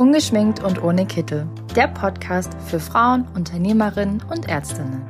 [0.00, 1.46] Ungeschminkt und ohne Kittel.
[1.76, 5.06] Der Podcast für Frauen, Unternehmerinnen und Ärztinnen.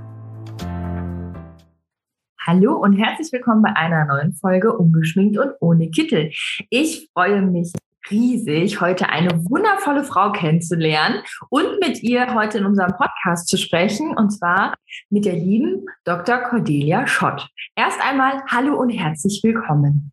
[2.45, 6.33] Hallo und herzlich willkommen bei einer neuen Folge Ungeschminkt und ohne Kittel.
[6.71, 7.71] Ich freue mich
[8.11, 14.17] riesig, heute eine wundervolle Frau kennenzulernen und mit ihr heute in unserem Podcast zu sprechen,
[14.17, 14.75] und zwar
[15.09, 16.39] mit der lieben Dr.
[16.39, 17.49] Cordelia Schott.
[17.77, 20.11] Erst einmal Hallo und herzlich willkommen.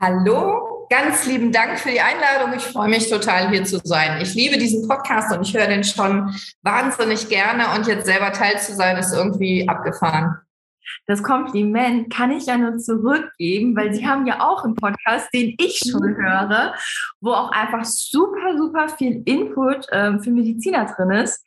[0.00, 2.52] Hallo, ganz lieben Dank für die Einladung.
[2.54, 4.20] Ich freue mich total hier zu sein.
[4.20, 8.58] Ich liebe diesen Podcast und ich höre den schon wahnsinnig gerne und jetzt selber Teil
[8.58, 10.36] zu sein, ist irgendwie abgefahren.
[11.06, 15.54] Das Kompliment kann ich ja nur zurückgeben, weil Sie haben ja auch einen Podcast, den
[15.60, 16.16] ich schon mhm.
[16.16, 16.74] höre,
[17.20, 21.46] wo auch einfach super, super viel Input ähm, für Mediziner drin ist.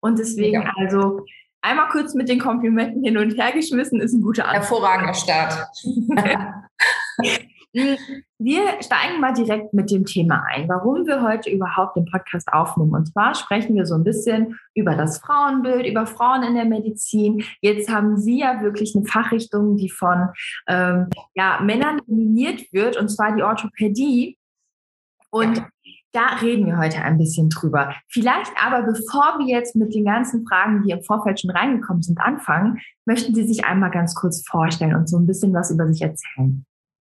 [0.00, 0.72] Und deswegen, ja.
[0.76, 1.24] also
[1.60, 4.60] einmal kurz mit den Komplimenten hin und her geschmissen, ist ein guter Anfang.
[4.60, 5.66] Hervorragender Start.
[7.74, 12.94] Wir steigen mal direkt mit dem Thema ein, warum wir heute überhaupt den Podcast aufnehmen.
[12.94, 17.42] Und zwar sprechen wir so ein bisschen über das Frauenbild, über Frauen in der Medizin.
[17.60, 20.28] Jetzt haben Sie ja wirklich eine Fachrichtung, die von
[20.68, 24.38] ähm, ja, Männern dominiert wird, und zwar die Orthopädie.
[25.30, 25.64] Und
[26.12, 27.92] da reden wir heute ein bisschen drüber.
[28.08, 32.20] Vielleicht aber, bevor wir jetzt mit den ganzen Fragen, die im Vorfeld schon reingekommen sind,
[32.20, 36.02] anfangen, möchten Sie sich einmal ganz kurz vorstellen und so ein bisschen was über sich
[36.02, 36.64] erzählen.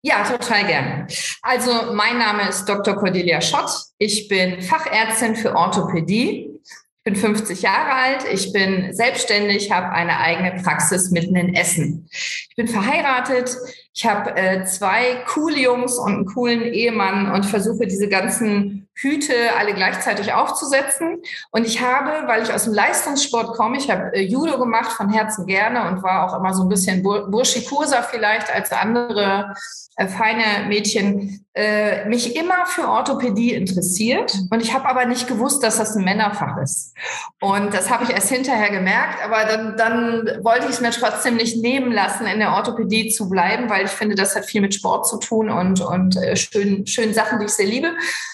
[0.08, 1.08] Ja, total gerne.
[1.42, 2.96] Also mein Name ist Dr.
[2.96, 3.70] Cordelia Schott.
[3.98, 6.50] Ich bin Fachärztin für Orthopädie.
[6.64, 8.26] Ich bin 50 Jahre alt.
[8.32, 12.08] Ich bin selbstständig, habe eine eigene Praxis mitten in Essen.
[12.10, 13.54] Ich bin verheiratet.
[13.94, 19.34] Ich habe äh, zwei coole Jungs und einen coolen Ehemann und versuche diese ganzen Hüte
[19.58, 21.22] alle gleichzeitig aufzusetzen.
[21.52, 25.10] Und ich habe, weil ich aus dem Leistungssport komme, ich habe äh, Judo gemacht von
[25.12, 29.54] Herzen gerne und war auch immer so ein bisschen burschikoser vielleicht als andere
[29.98, 34.32] äh, feine Mädchen, äh, mich immer für Orthopädie interessiert.
[34.52, 36.96] Und ich habe aber nicht gewusst, dass das ein Männerfach ist.
[37.40, 39.24] Und das habe ich erst hinterher gemerkt.
[39.24, 43.28] Aber dann, dann wollte ich es mir trotzdem nicht nehmen lassen, in der Orthopädie zu
[43.28, 47.16] bleiben, weil ich finde, das hat viel mit Sport zu tun und, und schönen, schönen
[47.16, 47.90] Sachen, die ich sehr liebe.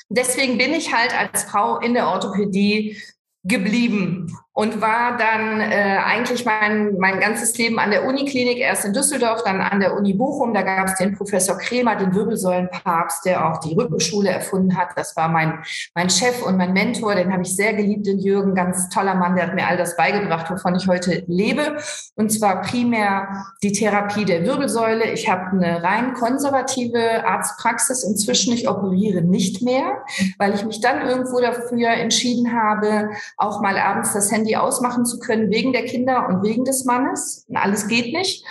[0.10, 3.02] Deswegen bin ich halt als Frau in der Orthopädie
[3.44, 8.94] geblieben und war dann äh, eigentlich mein, mein ganzes Leben an der Uniklinik, erst in
[8.94, 10.54] Düsseldorf, dann an der Uni Bochum.
[10.54, 14.90] Da gab es den Professor Kremer, den Wirbelsäulenpapst, der auch die Rückenschule erfunden hat.
[14.96, 15.64] Das war mein,
[15.96, 19.36] mein Chef und mein Mentor, den habe ich sehr geliebt, den Jürgen, ganz toller Mann,
[19.36, 21.78] der hat mir all das beigebracht, wovon ich heute lebe.
[22.16, 25.06] Und zwar primär die Therapie der Wirbelsäule.
[25.14, 28.54] Ich habe eine rein konservative Arztpraxis inzwischen.
[28.54, 30.04] Ich operiere nicht mehr,
[30.38, 35.20] weil ich mich dann irgendwo dafür entschieden habe, auch mal abends das Handy ausmachen zu
[35.20, 37.46] können wegen der Kinder und wegen des Mannes.
[37.54, 38.46] Alles geht nicht.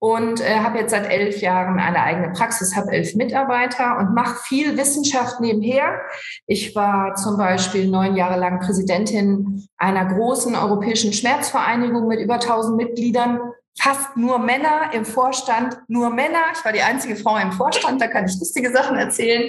[0.00, 4.40] Und äh, habe jetzt seit elf Jahren eine eigene Praxis, habe elf Mitarbeiter und mache
[4.44, 6.00] viel Wissenschaft nebenher.
[6.46, 12.76] Ich war zum Beispiel neun Jahre lang Präsidentin einer großen europäischen Schmerzvereinigung mit über 1000
[12.76, 13.40] Mitgliedern
[13.80, 16.42] fast nur Männer im Vorstand, nur Männer.
[16.52, 19.48] Ich war die einzige Frau im Vorstand, da kann ich lustige Sachen erzählen.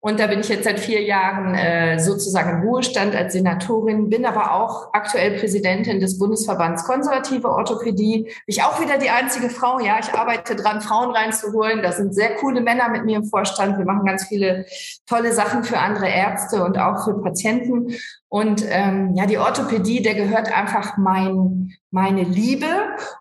[0.00, 4.26] Und da bin ich jetzt seit vier Jahren äh, sozusagen im Ruhestand als Senatorin, bin
[4.26, 8.30] aber auch aktuell Präsidentin des Bundesverbands Konservative Orthopädie.
[8.46, 9.80] Ich auch wieder die einzige Frau.
[9.80, 11.82] Ja, ich arbeite dran, Frauen reinzuholen.
[11.82, 13.76] Da sind sehr coole Männer mit mir im Vorstand.
[13.76, 14.66] Wir machen ganz viele
[15.06, 17.92] tolle Sachen für andere Ärzte und auch für Patienten.
[18.28, 22.68] Und ähm, ja, die Orthopädie, der gehört einfach mein, meine Liebe.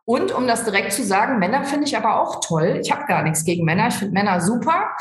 [0.06, 2.78] Und um das direkt zu sagen, Männer finde ich aber auch toll.
[2.82, 3.88] Ich habe gar nichts gegen Männer.
[3.88, 4.92] Ich finde Männer super.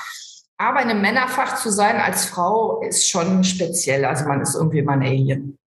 [0.58, 4.04] Aber in einem Männerfach zu sein als Frau ist schon speziell.
[4.04, 5.58] Also man ist irgendwie mal ein Alien.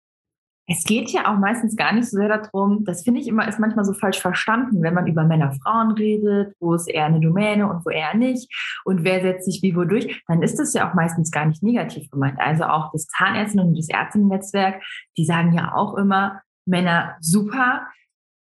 [0.70, 3.58] Es geht ja auch meistens gar nicht so sehr darum, das finde ich immer, ist
[3.58, 7.86] manchmal so falsch verstanden, wenn man über Männer-Frauen redet, wo ist eher eine Domäne und
[7.86, 8.52] wo eher nicht
[8.84, 11.62] und wer setzt sich wie wo durch, dann ist das ja auch meistens gar nicht
[11.62, 12.38] negativ gemeint.
[12.38, 14.82] Also auch das Zahnärztinnen und das Ärztinnen-Netzwerk,
[15.16, 17.86] die sagen ja auch immer, Männer super,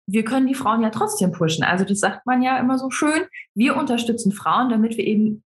[0.06, 1.62] wir können die Frauen ja trotzdem pushen.
[1.62, 3.24] Also das sagt man ja immer so schön.
[3.54, 5.43] Wir unterstützen Frauen, damit wir eben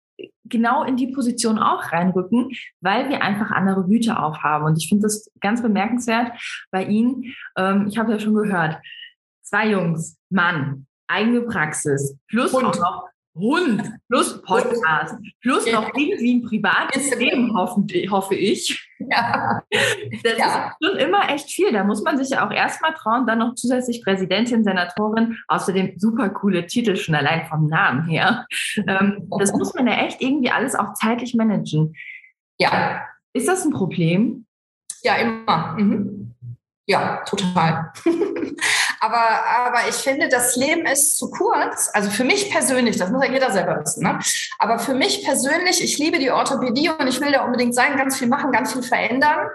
[0.50, 4.66] genau in die Position auch reinrücken, weil wir einfach andere Hüte aufhaben.
[4.66, 6.32] Und ich finde das ganz bemerkenswert
[6.72, 7.36] bei Ihnen.
[7.58, 8.78] Ähm, ich habe ja schon gehört,
[9.42, 12.66] zwei Jungs, Mann, eigene Praxis, plus Und.
[12.66, 18.90] auch noch Hund, plus Podcast, plus noch irgendwie ein privates Leben, hoffe ich.
[19.00, 19.62] Ja.
[20.24, 20.46] Das ja.
[20.80, 21.72] ist schon immer echt viel.
[21.72, 26.30] Da muss man sich ja auch erstmal trauen, dann noch zusätzlich Präsidentin, Senatorin, außerdem super
[26.30, 28.46] coole Titel schon allein vom Namen her.
[28.88, 31.96] Ähm, das muss man ja echt irgendwie alles auch zeitlich managen.
[32.60, 33.06] Ja.
[33.34, 34.46] Ist das ein Problem?
[35.04, 35.76] Ja, immer.
[35.78, 36.34] Mhm.
[36.88, 37.92] Ja, total.
[39.00, 41.90] Aber, aber ich finde, das Leben ist zu kurz.
[41.94, 44.04] Also für mich persönlich, das muss ja jeder selber wissen.
[44.04, 44.20] Ne?
[44.60, 48.18] Aber für mich persönlich, ich liebe die Orthopädie und ich will da unbedingt sein, ganz
[48.18, 49.48] viel machen, ganz viel verändern.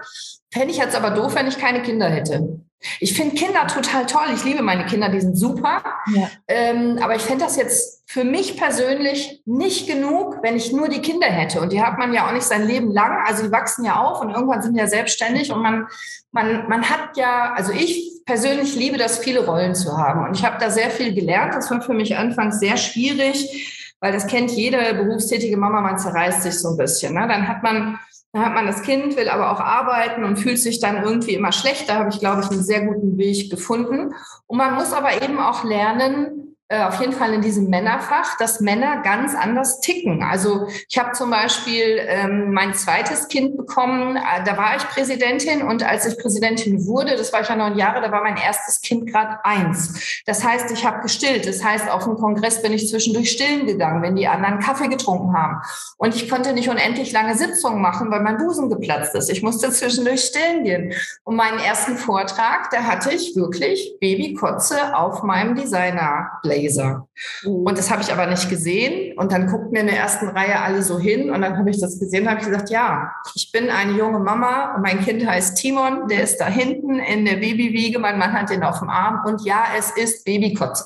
[0.52, 2.60] Fände ich jetzt aber doof, wenn ich keine Kinder hätte.
[3.00, 4.26] Ich finde Kinder total toll.
[4.34, 5.82] Ich liebe meine Kinder, die sind super.
[6.14, 6.30] Ja.
[6.48, 11.00] Ähm, aber ich fände das jetzt für mich persönlich nicht genug, wenn ich nur die
[11.00, 11.60] Kinder hätte.
[11.60, 13.24] Und die hat man ja auch nicht sein Leben lang.
[13.26, 15.52] Also die wachsen ja auf und irgendwann sind ja selbstständig.
[15.52, 15.86] Und man,
[16.30, 20.24] man, man hat ja, also ich persönlich liebe das, viele Rollen zu haben.
[20.24, 21.54] Und ich habe da sehr viel gelernt.
[21.54, 26.42] Das war für mich anfangs sehr schwierig, weil das kennt jede berufstätige Mama, man zerreißt
[26.42, 27.14] sich so ein bisschen.
[27.14, 27.26] Ne?
[27.28, 27.98] Dann hat man
[28.32, 31.52] da hat man das Kind, will aber auch arbeiten und fühlt sich dann irgendwie immer
[31.52, 31.88] schlecht.
[31.88, 34.14] Da habe ich, glaube ich, einen sehr guten Weg gefunden.
[34.46, 38.60] Und man muss aber eben auch lernen, äh, auf jeden Fall in diesem Männerfach, dass
[38.60, 40.22] Männer ganz anders ticken.
[40.22, 45.62] Also ich habe zum Beispiel ähm, mein zweites Kind bekommen, äh, da war ich Präsidentin
[45.62, 48.80] und als ich Präsidentin wurde, das war ich ja neun Jahre, da war mein erstes
[48.80, 50.22] Kind gerade eins.
[50.24, 51.46] Das heißt, ich habe gestillt.
[51.46, 55.36] Das heißt, auf dem Kongress bin ich zwischendurch stillen gegangen, wenn die anderen Kaffee getrunken
[55.36, 55.60] haben.
[55.98, 59.28] Und ich konnte nicht unendlich lange Sitzungen machen, weil mein Busen geplatzt ist.
[59.28, 60.94] Ich musste zwischendurch stillen gehen.
[61.24, 66.61] Und meinen ersten Vortrag, da hatte ich wirklich Babykotze auf meinem Designer-Blazer.
[66.62, 67.08] Laser.
[67.42, 67.66] Mhm.
[67.66, 69.16] Und das habe ich aber nicht gesehen.
[69.18, 71.30] Und dann guckten mir in der ersten Reihe alle so hin.
[71.30, 74.74] Und dann habe ich das gesehen und habe gesagt, ja, ich bin eine junge Mama
[74.74, 76.08] und mein Kind heißt Timon.
[76.08, 77.98] Der ist da hinten in der Babywiege.
[77.98, 79.24] Mein Mann hat den auf dem Arm.
[79.26, 80.84] Und ja, es ist Babykotze.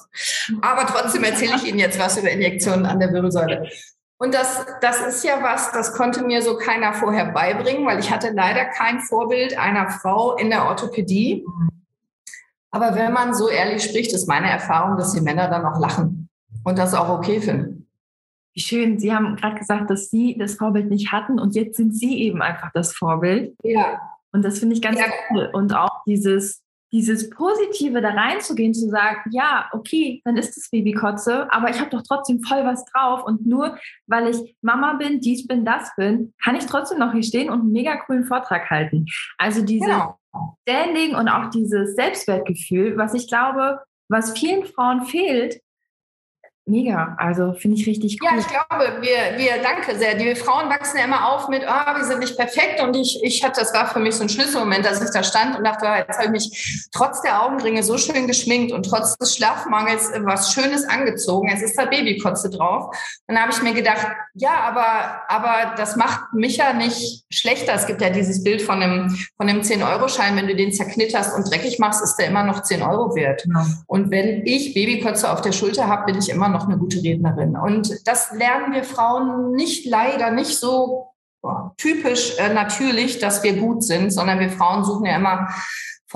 [0.62, 3.68] Aber trotzdem erzähle ich Ihnen jetzt was über Injektionen an der Wirbelsäule.
[4.18, 8.10] Und das, das ist ja was, das konnte mir so keiner vorher beibringen, weil ich
[8.10, 11.44] hatte leider kein Vorbild einer Frau in der Orthopädie.
[12.70, 16.28] Aber wenn man so ehrlich spricht, ist meine Erfahrung, dass die Männer dann auch lachen
[16.64, 17.88] und das auch okay finden.
[18.54, 18.98] Wie schön.
[18.98, 22.42] Sie haben gerade gesagt, dass Sie das Vorbild nicht hatten und jetzt sind Sie eben
[22.42, 23.54] einfach das Vorbild.
[23.62, 24.00] Ja.
[24.32, 25.06] Und das finde ich ganz ja.
[25.30, 25.50] cool.
[25.52, 31.52] Und auch dieses, dieses Positive da reinzugehen, zu sagen, ja, okay, dann ist es Babykotze,
[31.52, 33.24] aber ich habe doch trotzdem voll was drauf.
[33.24, 33.76] Und nur
[34.06, 37.60] weil ich Mama bin, dies bin, das bin, kann ich trotzdem noch hier stehen und
[37.60, 39.06] einen mega coolen Vortrag halten.
[39.36, 40.18] Also diese, genau.
[40.62, 45.60] Standing und auch dieses Selbstwertgefühl, was ich glaube, was vielen Frauen fehlt,
[46.68, 48.28] Mega, also finde ich richtig cool.
[48.28, 50.16] Ja, ich glaube, wir, wir, danke sehr.
[50.16, 52.82] Die Frauen wachsen ja immer auf mit, oh, wir sind nicht perfekt.
[52.82, 55.56] Und ich, ich hatte, das war für mich so ein Schlüsselmoment, dass ich da stand
[55.56, 59.16] und dachte, ah, jetzt habe ich mich trotz der Augenringe so schön geschminkt und trotz
[59.16, 61.48] des Schlafmangels was Schönes angezogen.
[61.54, 62.86] Es ist da Babykotze drauf.
[63.28, 64.04] Und dann habe ich mir gedacht,
[64.34, 67.74] ja, aber, aber das macht mich ja nicht schlechter.
[67.74, 70.34] Es gibt ja dieses Bild von einem, von einem 10-Euro-Schein.
[70.34, 73.46] Wenn du den zerknitterst und dreckig machst, ist der immer noch 10 Euro wert.
[73.46, 73.64] Ja.
[73.86, 77.02] Und wenn ich Babykotze auf der Schulter habe, bin ich immer noch noch eine gute
[77.02, 77.56] Rednerin.
[77.56, 81.12] Und das lernen wir Frauen nicht leider nicht so
[81.76, 85.48] typisch äh, natürlich, dass wir gut sind, sondern wir Frauen suchen ja immer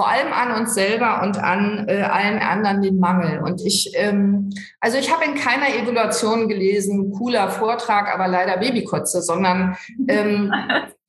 [0.01, 3.43] vor allem an uns selber und an äh, allen anderen den Mangel.
[3.43, 4.49] Und ich, ähm,
[4.81, 9.77] also ich habe in keiner Evaluation gelesen, cooler Vortrag, aber leider Babykotze, sondern
[10.09, 10.51] ähm,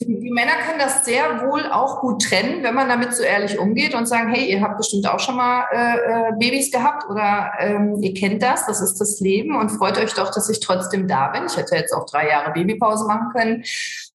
[0.01, 3.95] die Männer können das sehr wohl auch gut trennen, wenn man damit so ehrlich umgeht
[3.95, 7.95] und sagen, hey, ihr habt bestimmt auch schon mal äh, äh, Babys gehabt oder ähm,
[8.01, 11.29] ihr kennt das, das ist das Leben und freut euch doch, dass ich trotzdem da
[11.29, 11.43] bin.
[11.45, 13.63] Ich hätte jetzt auch drei Jahre Babypause machen können.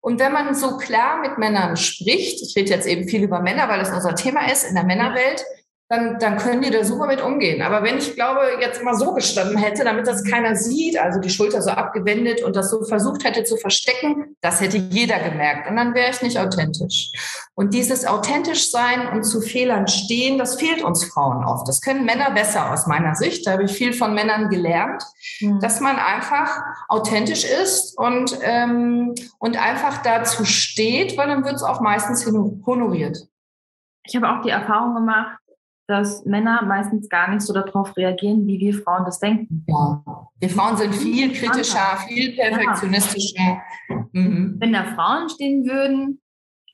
[0.07, 3.69] Und wenn man so klar mit Männern spricht, ich rede jetzt eben viel über Männer,
[3.69, 5.45] weil das unser Thema ist in der Männerwelt,
[5.89, 7.63] dann, dann können die da super mit umgehen.
[7.63, 11.31] Aber wenn ich glaube, jetzt mal so gestanden hätte, damit das keiner sieht, also die
[11.31, 15.71] Schulter so abgewendet und das so versucht hätte zu verstecken, das hätte jeder gemerkt.
[15.71, 17.13] Und dann wäre ich nicht authentisch.
[17.55, 21.69] Und dieses authentisch sein und zu Fehlern stehen, das fehlt uns Frauen oft.
[21.69, 23.47] Das können Männer besser aus meiner Sicht.
[23.47, 25.05] Da habe ich viel von Männern gelernt,
[25.41, 25.61] mhm.
[25.61, 31.63] dass man einfach authentisch ist und, ähm, und einfach dazu steht, weil dann wird es
[31.63, 33.19] auch meistens honoriert.
[34.03, 35.39] Ich habe auch die Erfahrung gemacht,
[35.87, 39.65] dass Männer meistens gar nicht so darauf reagieren, wie wir Frauen das denken.
[39.69, 40.03] Ja.
[40.41, 43.63] Wir Frauen sind viel kritischer, viel perfektionistischer.
[44.13, 44.57] Mhm.
[44.59, 46.21] Wenn da Frauen stehen würden,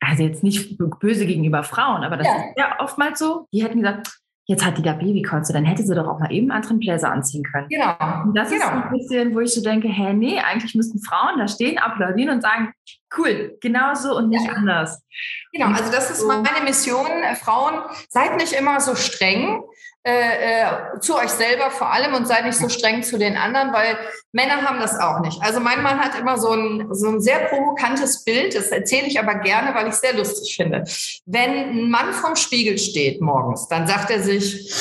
[0.00, 2.36] also jetzt nicht böse gegenüber Frauen, aber das ja.
[2.36, 5.94] ist ja oftmals so, die hätten gesagt, jetzt hat die da Babykotze, dann hätte sie
[5.94, 7.68] doch auch mal eben einen anderen Bläser anziehen können.
[7.68, 7.94] Genau.
[8.24, 8.64] Und das genau.
[8.64, 12.34] ist ein bisschen, wo ich so denke, hä, nee, eigentlich müssten Frauen da stehen, applaudieren
[12.34, 12.72] und sagen,
[13.16, 14.52] cool, genau so und nicht ja.
[14.52, 15.04] anders.
[15.52, 17.06] Genau, also das ist meine Mission.
[17.40, 19.62] Frauen, seid nicht immer so streng
[20.04, 23.72] äh, äh, zu euch selber vor allem und seid nicht so streng zu den anderen,
[23.72, 23.96] weil
[24.32, 25.40] Männer haben das auch nicht.
[25.42, 29.20] Also mein Mann hat immer so ein, so ein sehr provokantes Bild, das erzähle ich
[29.20, 30.84] aber gerne, weil ich es sehr lustig finde.
[31.24, 34.72] Wenn ein Mann vorm Spiegel steht morgens, dann sagt er sich,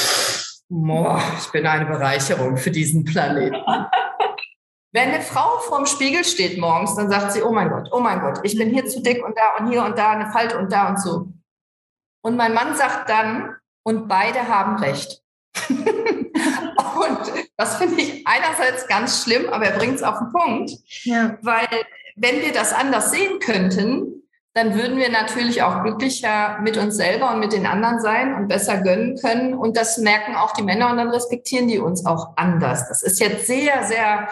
[0.74, 3.58] Boah, ich bin eine Bereicherung für diesen Planeten.
[4.94, 8.22] Wenn eine Frau vorm Spiegel steht morgens, dann sagt sie, oh mein Gott, oh mein
[8.22, 10.72] Gott, ich bin hier zu dick und da und hier und da eine Falte und
[10.72, 11.28] da und so.
[12.24, 15.22] Und mein Mann sagt dann, und beide haben recht.
[15.68, 17.20] und
[17.58, 20.72] das finde ich einerseits ganz schlimm, aber er bringt es auf den Punkt.
[21.04, 21.38] Ja.
[21.42, 21.68] Weil
[22.16, 24.22] wenn wir das anders sehen könnten,
[24.54, 28.50] dann würden wir natürlich auch glücklicher mit uns selber und mit den anderen sein und
[28.50, 29.54] besser gönnen können.
[29.54, 32.90] Und das merken auch die Männer und dann respektieren die uns auch anders.
[32.90, 34.28] Das ist jetzt sehr, sehr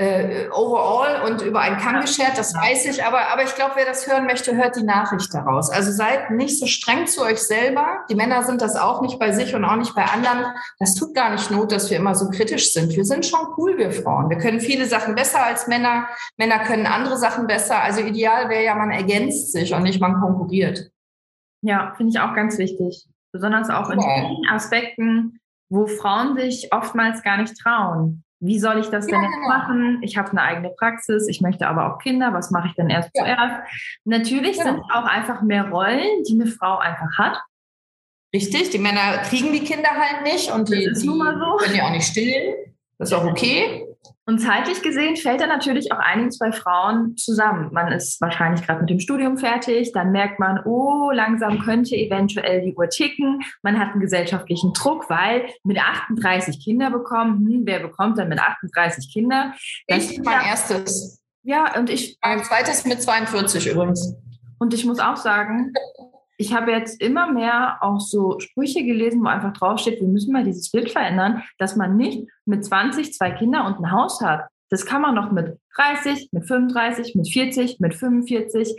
[0.00, 3.84] äh, overall und über einen Kamm geschert, das weiß ich, aber, aber ich glaube, wer
[3.84, 5.68] das hören möchte, hört die Nachricht daraus.
[5.68, 8.06] Also seid nicht so streng zu euch selber.
[8.08, 10.46] Die Männer sind das auch nicht bei sich und auch nicht bei anderen.
[10.78, 12.96] Das tut gar nicht Not, dass wir immer so kritisch sind.
[12.96, 14.30] Wir sind schon cool, wir Frauen.
[14.30, 16.08] Wir können viele Sachen besser als Männer.
[16.38, 17.82] Männer können andere Sachen besser.
[17.82, 20.90] Also ideal wäre ja, man ergänzt sich und nicht man konkurriert.
[21.60, 23.06] Ja, finde ich auch ganz wichtig.
[23.32, 24.54] Besonders auch in ja.
[24.54, 28.24] Aspekten, wo Frauen sich oftmals gar nicht trauen.
[28.40, 29.48] Wie soll ich das denn ja, jetzt genau.
[29.48, 29.98] machen?
[30.02, 32.32] Ich habe eine eigene Praxis, ich möchte aber auch Kinder.
[32.32, 33.22] Was mache ich denn erst ja.
[33.22, 33.56] zuerst?
[34.04, 34.64] Natürlich ja.
[34.64, 37.38] sind auch einfach mehr Rollen, die eine Frau einfach hat.
[38.34, 41.18] Richtig, die Männer kriegen die Kinder halt nicht und die, die so.
[41.18, 42.54] können ja auch nicht stillen.
[42.96, 43.86] Das ist auch okay.
[44.30, 47.70] Und zeitlich gesehen fällt da natürlich auch einiges bei Frauen zusammen.
[47.72, 52.62] Man ist wahrscheinlich gerade mit dem Studium fertig, dann merkt man, oh, langsam könnte eventuell
[52.62, 53.40] die Uhr ticken.
[53.64, 58.38] Man hat einen gesellschaftlichen Druck, weil mit 38 Kinder bekommen, hm, wer bekommt dann mit
[58.38, 59.52] 38 Kinder?
[59.88, 61.20] Das ich, mein erstes.
[61.42, 62.16] Ja, und ich.
[62.22, 64.14] Mein zweites mit 42 übrigens.
[64.60, 65.72] Und ich muss auch sagen,
[66.40, 70.42] ich habe jetzt immer mehr auch so Sprüche gelesen, wo einfach draufsteht, wir müssen mal
[70.42, 74.48] dieses Bild verändern, dass man nicht mit 20 zwei Kinder und ein Haus hat.
[74.70, 78.74] Das kann man noch mit 30, mit 35, mit 40, mit 45.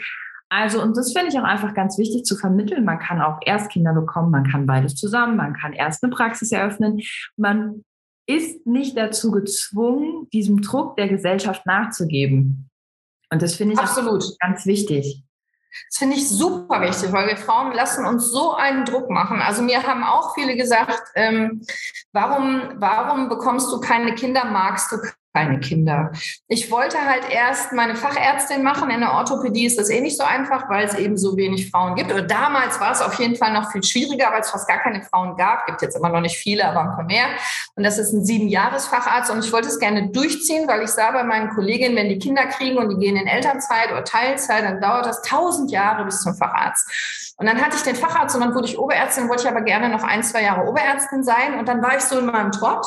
[0.49, 2.83] Also, und das finde ich auch einfach ganz wichtig zu vermitteln.
[2.83, 6.51] Man kann auch erst Kinder bekommen, man kann beides zusammen, man kann erst eine Praxis
[6.51, 7.01] eröffnen.
[7.37, 7.83] Man
[8.25, 12.71] ist nicht dazu gezwungen, diesem Druck der Gesellschaft nachzugeben.
[13.31, 14.23] Und das finde ich Absolut.
[14.39, 15.23] ganz wichtig.
[15.89, 19.41] Das finde ich super wichtig, weil wir Frauen lassen uns so einen Druck machen.
[19.41, 21.61] Also mir haben auch viele gesagt, ähm,
[22.11, 24.97] warum, warum bekommst du keine Kinder, magst du
[25.33, 26.11] keine Kinder.
[26.47, 28.89] Ich wollte halt erst meine Fachärztin machen.
[28.89, 31.95] In der Orthopädie ist das eh nicht so einfach, weil es eben so wenig Frauen
[31.95, 32.11] gibt.
[32.11, 35.01] Oder damals war es auf jeden Fall noch viel schwieriger, weil es fast gar keine
[35.03, 35.65] Frauen gab.
[35.67, 37.27] Gibt jetzt immer noch nicht viele, aber ein paar mehr.
[37.75, 39.31] Und das ist ein Siebenjahresfacharzt.
[39.31, 42.45] Und ich wollte es gerne durchziehen, weil ich sah bei meinen Kolleginnen, wenn die Kinder
[42.47, 46.35] kriegen und die gehen in Elternzeit oder Teilzeit, dann dauert das tausend Jahre bis zum
[46.35, 47.35] Facharzt.
[47.37, 49.89] Und dann hatte ich den Facharzt und dann wurde ich Oberärztin, wollte ich aber gerne
[49.89, 51.57] noch ein, zwei Jahre Oberärztin sein.
[51.57, 52.85] Und dann war ich so in meinem Trott.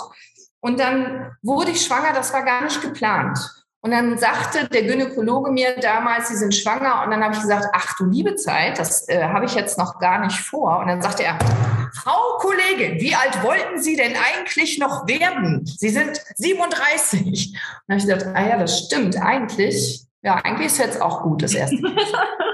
[0.64, 3.38] Und dann wurde ich schwanger, das war gar nicht geplant.
[3.82, 7.02] Und dann sagte der Gynäkologe mir damals, Sie sind schwanger.
[7.04, 9.98] Und dann habe ich gesagt, ach du liebe Zeit, das äh, habe ich jetzt noch
[9.98, 10.78] gar nicht vor.
[10.78, 11.38] Und dann sagte er,
[11.92, 15.66] Frau Kollegin, wie alt wollten Sie denn eigentlich noch werden?
[15.66, 17.20] Sie sind 37.
[17.20, 20.06] Und dann habe ich gesagt, ah ja, das stimmt eigentlich.
[20.22, 21.76] Ja, eigentlich ist jetzt auch gut, das erste.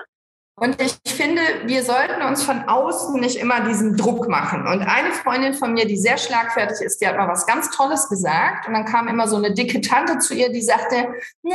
[0.60, 4.66] Und ich finde, wir sollten uns von außen nicht immer diesen Druck machen.
[4.66, 8.10] Und eine Freundin von mir, die sehr schlagfertig ist, die hat mal was ganz Tolles
[8.10, 8.68] gesagt.
[8.68, 11.54] Und dann kam immer so eine dicke Tante zu ihr, die sagte, nee,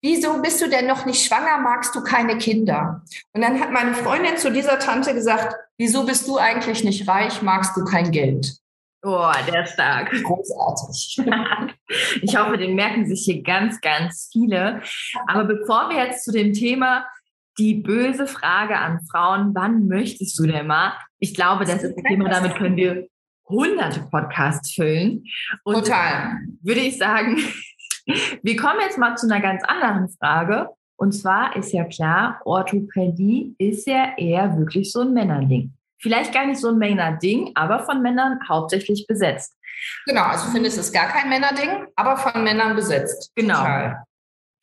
[0.00, 1.58] wieso bist du denn noch nicht schwanger?
[1.58, 3.02] Magst du keine Kinder?
[3.32, 7.42] Und dann hat meine Freundin zu dieser Tante gesagt, wieso bist du eigentlich nicht reich?
[7.42, 8.56] Magst du kein Geld?
[9.04, 10.10] Oh, der ist stark.
[10.10, 11.20] Großartig.
[12.22, 14.80] Ich hoffe, den merken sich hier ganz, ganz viele.
[15.26, 17.04] Aber bevor wir jetzt zu dem Thema
[17.58, 20.94] die böse Frage an Frauen, wann möchtest du denn mal?
[21.18, 23.06] Ich glaube, das ist ein Thema, damit können wir
[23.48, 25.24] hunderte Podcasts füllen.
[25.64, 26.38] Und Total.
[26.62, 27.38] Würde ich sagen,
[28.42, 30.68] wir kommen jetzt mal zu einer ganz anderen Frage.
[30.96, 35.72] Und zwar ist ja klar, Orthopädie ist ja eher wirklich so ein Männerding.
[35.98, 39.56] Vielleicht gar nicht so ein Männerding, aber von Männern hauptsächlich besetzt.
[40.06, 43.32] Genau, also finde ich, es gar kein Männerding, aber von Männern besetzt.
[43.34, 43.58] Genau.
[43.58, 44.04] Total.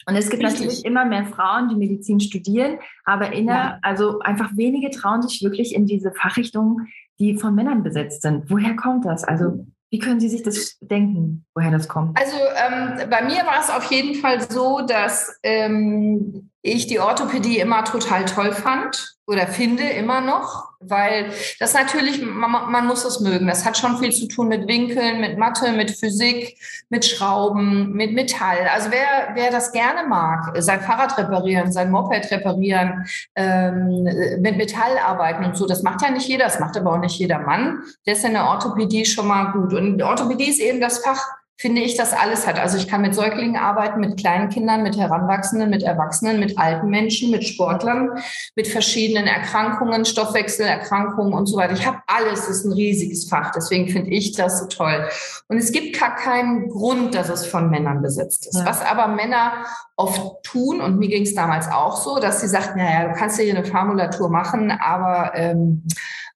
[0.09, 0.61] Und es gibt Richtig.
[0.61, 3.79] natürlich immer mehr Frauen, die Medizin studieren, aber inner, ja.
[3.83, 6.87] also einfach wenige trauen sich wirklich in diese Fachrichtungen,
[7.19, 8.49] die von Männern besetzt sind.
[8.49, 9.23] Woher kommt das?
[9.23, 12.17] Also wie können Sie sich das denken, woher das kommt?
[12.19, 17.59] Also ähm, bei mir war es auf jeden Fall so, dass ähm, ich die Orthopädie
[17.59, 23.19] immer total toll fand oder finde immer noch, weil das natürlich, man, man, muss es
[23.19, 23.45] mögen.
[23.45, 26.57] Das hat schon viel zu tun mit Winkeln, mit Mathe, mit Physik,
[26.89, 28.67] mit Schrauben, mit Metall.
[28.73, 34.03] Also wer, wer das gerne mag, sein Fahrrad reparieren, sein Moped reparieren, ähm,
[34.39, 37.19] mit Metall arbeiten und so, das macht ja nicht jeder, das macht aber auch nicht
[37.19, 37.83] jeder Mann.
[38.07, 39.73] Der ist in der Orthopädie schon mal gut.
[39.73, 41.23] Und Orthopädie ist eben das Fach,
[41.59, 42.57] finde ich, das alles hat.
[42.57, 46.87] Also ich kann mit Säuglingen arbeiten, mit kleinen Kindern, mit Heranwachsenden, mit Erwachsenen, mit alten
[46.87, 48.11] Menschen, mit Sportlern,
[48.55, 51.73] mit verschiedenen Erkrankungen, Stoffwechselerkrankungen und so weiter.
[51.73, 53.51] Ich habe alles, das ist ein riesiges Fach.
[53.51, 55.09] Deswegen finde ich das so toll.
[55.49, 58.57] Und es gibt gar keinen Grund, dass es von Männern besetzt ist.
[58.57, 58.65] Ja.
[58.65, 59.65] Was aber Männer
[59.97, 63.37] oft tun, und mir ging es damals auch so, dass sie sagten, naja, du kannst
[63.37, 65.83] ja hier eine Formulatur machen, aber ähm,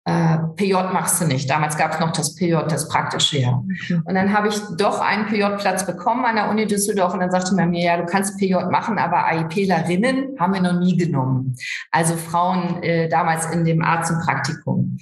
[0.06, 1.50] äh, PJ machst du nicht.
[1.50, 3.64] Damals gab es noch das PJ, das praktische Jahr.
[3.64, 4.04] Mhm.
[4.06, 7.56] Und dann habe ich doch einen PJ-Platz bekommen an der Uni Düsseldorf und dann sagte
[7.56, 11.56] man mir, ja, du kannst PJ machen, aber AIPlerinnen haben wir noch nie genommen.
[11.92, 14.98] Also Frauen äh, damals in dem Arzt- und Praktikum.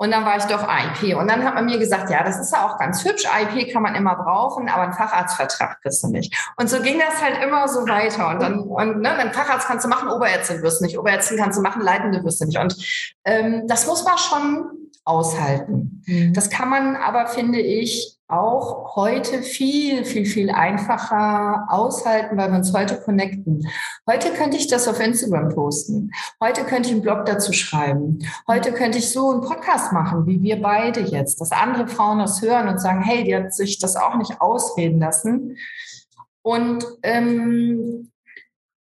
[0.00, 1.16] Und dann war ich doch AIP.
[1.16, 3.26] Und dann hat man mir gesagt, ja, das ist ja auch ganz hübsch.
[3.26, 6.34] AIP kann man immer brauchen, aber einen Facharztvertrag kriegst du nicht.
[6.56, 8.28] Und so ging das halt immer so weiter.
[8.28, 10.98] Und dann, und ne, einen Facharzt kannst du machen, Oberärztin wirst du nicht.
[10.98, 12.58] Oberärztin kannst du machen, Leitende wirst du nicht.
[12.58, 12.76] Und
[13.24, 14.70] ähm, das muss man schon
[15.04, 16.02] aushalten.
[16.06, 16.32] Mhm.
[16.32, 22.58] Das kann man aber, finde ich, auch heute viel, viel, viel einfacher aushalten, weil wir
[22.58, 23.66] uns heute connecten.
[24.06, 26.10] Heute könnte ich das auf Instagram posten.
[26.38, 28.18] Heute könnte ich einen Blog dazu schreiben.
[28.46, 32.42] Heute könnte ich so einen Podcast machen, wie wir beide jetzt, dass andere Frauen das
[32.42, 35.56] hören und sagen, hey, die hat sich das auch nicht ausreden lassen.
[36.42, 38.10] Und ähm,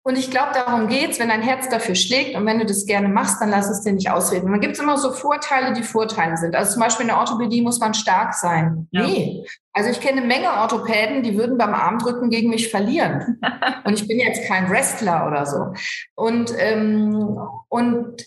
[0.03, 3.09] und ich glaube, darum geht's, wenn dein Herz dafür schlägt und wenn du das gerne
[3.09, 4.51] machst, dann lass es dir nicht ausreden.
[4.51, 6.57] Dann gibt es immer so Vorteile, die Vorteile sind.
[6.57, 8.89] Also zum Beispiel in der Orthopädie muss man stark sein.
[8.93, 9.07] Ja.
[9.07, 9.45] Nee.
[9.75, 13.41] Also ich kenne eine Menge Orthopäden, die würden beim Armdrücken gegen mich verlieren.
[13.85, 15.75] und ich bin jetzt kein Wrestler oder so.
[16.15, 17.39] Und, ähm,
[17.69, 18.25] und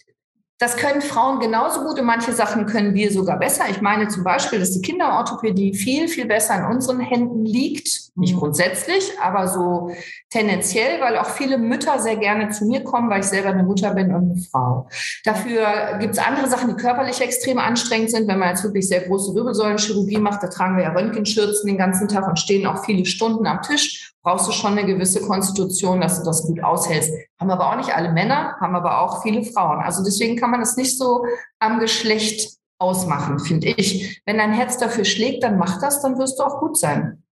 [0.63, 3.65] das können Frauen genauso gut und manche Sachen können wir sogar besser.
[3.69, 8.11] Ich meine zum Beispiel, dass die Kinderorthopädie viel, viel besser in unseren Händen liegt.
[8.15, 8.39] Nicht mhm.
[8.39, 9.93] grundsätzlich, aber so
[10.29, 13.93] tendenziell, weil auch viele Mütter sehr gerne zu mir kommen, weil ich selber eine Mutter
[13.93, 14.87] bin und eine Frau.
[15.25, 18.29] Dafür gibt es andere Sachen, die körperlich extrem anstrengend sind.
[18.29, 22.07] Wenn man jetzt wirklich sehr große Wirbelsäulenchirurgie macht, da tragen wir ja Röntgenschürzen den ganzen
[22.07, 26.19] Tag und stehen auch viele Stunden am Tisch brauchst du schon eine gewisse Konstitution, dass
[26.19, 27.11] du das gut aushältst.
[27.39, 29.81] Haben aber auch nicht alle Männer, haben aber auch viele Frauen.
[29.81, 31.25] Also deswegen kann man das nicht so
[31.59, 34.21] am Geschlecht ausmachen, finde ich.
[34.25, 37.23] Wenn dein Herz dafür schlägt, dann mach das, dann wirst du auch gut sein.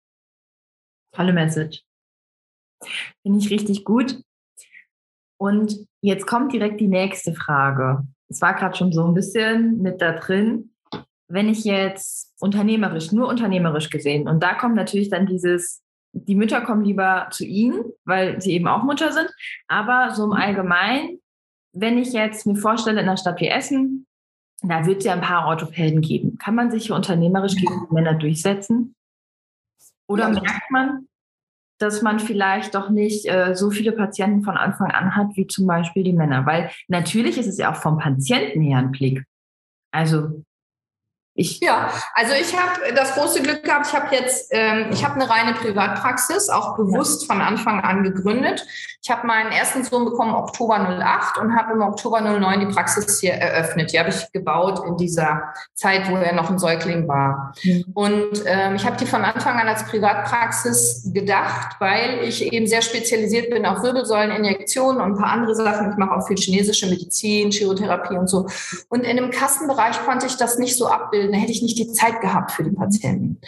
[1.13, 1.83] Tolle Message.
[3.21, 4.21] Finde ich richtig gut.
[5.37, 8.05] Und jetzt kommt direkt die nächste Frage.
[8.29, 10.73] Es war gerade schon so ein bisschen mit da drin.
[11.27, 15.81] Wenn ich jetzt unternehmerisch, nur unternehmerisch gesehen, und da kommt natürlich dann dieses,
[16.13, 19.29] die Mütter kommen lieber zu ihnen, weil sie eben auch Mutter sind.
[19.67, 21.19] Aber so im Allgemeinen,
[21.73, 24.05] wenn ich jetzt mir vorstelle, in einer Stadt wie Essen,
[24.61, 26.37] da wird es ja ein paar Orthopäden geben.
[26.37, 28.95] Kann man sich hier unternehmerisch gegen die Männer durchsetzen?
[30.07, 30.41] Oder ja.
[30.41, 31.07] merkt man,
[31.79, 35.65] dass man vielleicht doch nicht äh, so viele Patienten von Anfang an hat, wie zum
[35.65, 36.45] Beispiel die Männer?
[36.45, 39.23] Weil natürlich ist es ja auch vom Patienten her ein Blick.
[39.91, 40.43] Also
[41.33, 45.15] ich ja, also ich habe das große Glück gehabt, ich habe jetzt, ähm, ich habe
[45.15, 48.65] eine reine Privatpraxis, auch bewusst von Anfang an gegründet.
[49.01, 53.19] Ich habe meinen ersten Sohn bekommen Oktober 08 und habe im Oktober 09 die Praxis
[53.19, 53.93] hier eröffnet.
[53.93, 57.53] Die habe ich gebaut in dieser Zeit, wo er noch ein Säugling war.
[57.63, 57.85] Mhm.
[57.93, 62.81] Und ähm, ich habe die von Anfang an als Privatpraxis gedacht, weil ich eben sehr
[62.81, 65.91] spezialisiert bin auf Wirbelsäuleninjektionen und ein paar andere Sachen.
[65.91, 68.47] Ich mache auch viel chinesische Medizin, Chirotherapie und so.
[68.89, 71.91] Und in dem Kassenbereich konnte ich das nicht so abbilden abbilden, hätte ich nicht die
[71.91, 73.39] Zeit gehabt für den Patienten.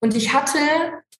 [0.00, 0.58] Und ich hatte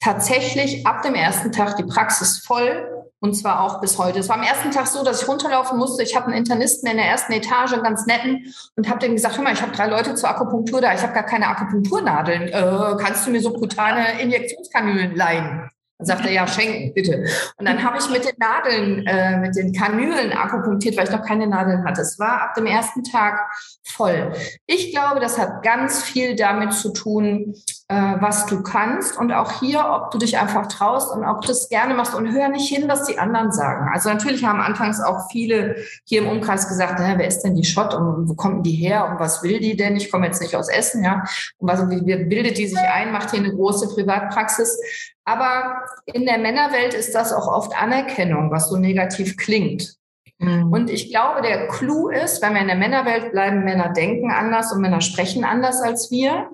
[0.00, 2.88] tatsächlich ab dem ersten Tag die Praxis voll
[3.20, 4.18] und zwar auch bis heute.
[4.18, 6.02] Es war am ersten Tag so, dass ich runterlaufen musste.
[6.02, 9.36] Ich habe einen Internisten in der ersten Etage, einen ganz netten, und habe dem gesagt,
[9.36, 12.48] hör mal, ich habe drei Leute zur Akupunktur da, ich habe gar keine Akupunkturnadeln.
[12.48, 15.68] Äh, kannst du mir so brutale Injektionskanülen leihen?
[16.02, 17.24] Dann sagt er, ja, schenken, bitte.
[17.58, 21.24] Und dann habe ich mit den Nadeln, äh, mit den Kanülen akupunktiert, weil ich noch
[21.24, 22.02] keine Nadeln hatte.
[22.02, 23.38] Es war ab dem ersten Tag
[23.84, 24.32] voll.
[24.66, 27.54] Ich glaube, das hat ganz viel damit zu tun,
[27.92, 31.68] was du kannst und auch hier, ob du dich einfach traust und ob du es
[31.68, 33.90] gerne machst und hör nicht hin, was die anderen sagen.
[33.92, 37.94] Also natürlich haben anfangs auch viele hier im Umkreis gesagt, wer ist denn die Schott
[37.94, 39.96] und wo kommt die her und was will die denn?
[39.96, 41.24] Ich komme jetzt nicht aus Essen, ja.
[41.58, 44.78] Und was, wie bildet die sich ein, macht hier eine große Privatpraxis.
[45.24, 49.96] Aber in der Männerwelt ist das auch oft Anerkennung, was so negativ klingt.
[50.38, 50.72] Mhm.
[50.72, 54.72] Und ich glaube, der Clou ist, wenn wir in der Männerwelt bleiben, Männer denken anders
[54.72, 56.48] und Männer sprechen anders als wir.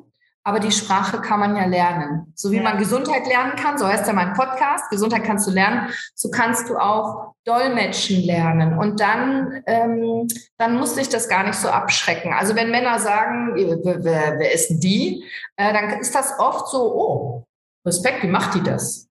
[0.48, 2.32] Aber die Sprache kann man ja lernen.
[2.34, 5.90] So wie man Gesundheit lernen kann, so heißt ja mein Podcast, Gesundheit kannst du lernen,
[6.14, 8.78] so kannst du auch Dolmetschen lernen.
[8.78, 12.32] Und dann, ähm, dann muss sich das gar nicht so abschrecken.
[12.32, 15.22] Also wenn Männer sagen, wer, wer ist die,
[15.56, 17.44] äh, dann ist das oft so, oh,
[17.84, 19.06] Respekt, wie macht die das?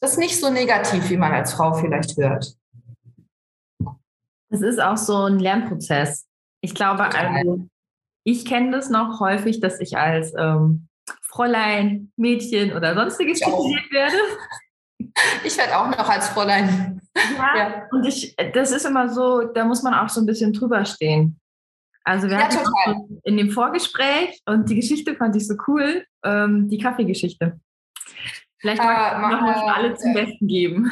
[0.00, 2.56] Das ist nicht so negativ, wie man als Frau vielleicht hört.
[4.48, 6.26] Es ist auch so ein Lernprozess.
[6.62, 7.68] Ich glaube, also,
[8.24, 10.88] ich kenne das noch häufig, dass ich als ähm,
[11.22, 14.16] Fräulein, Mädchen oder sonstiges kritisiert werde.
[15.44, 17.00] Ich werde auch noch als Fräulein.
[17.36, 20.52] Ja, ja, und ich, das ist immer so, da muss man auch so ein bisschen
[20.52, 21.40] drüber stehen.
[22.04, 22.96] Also wir ja, hatten total.
[23.24, 27.60] in dem Vorgespräch und die Geschichte fand ich so cool, ähm, die Kaffeegeschichte.
[28.58, 30.90] Vielleicht äh, machen wir für alle zum Besten geben.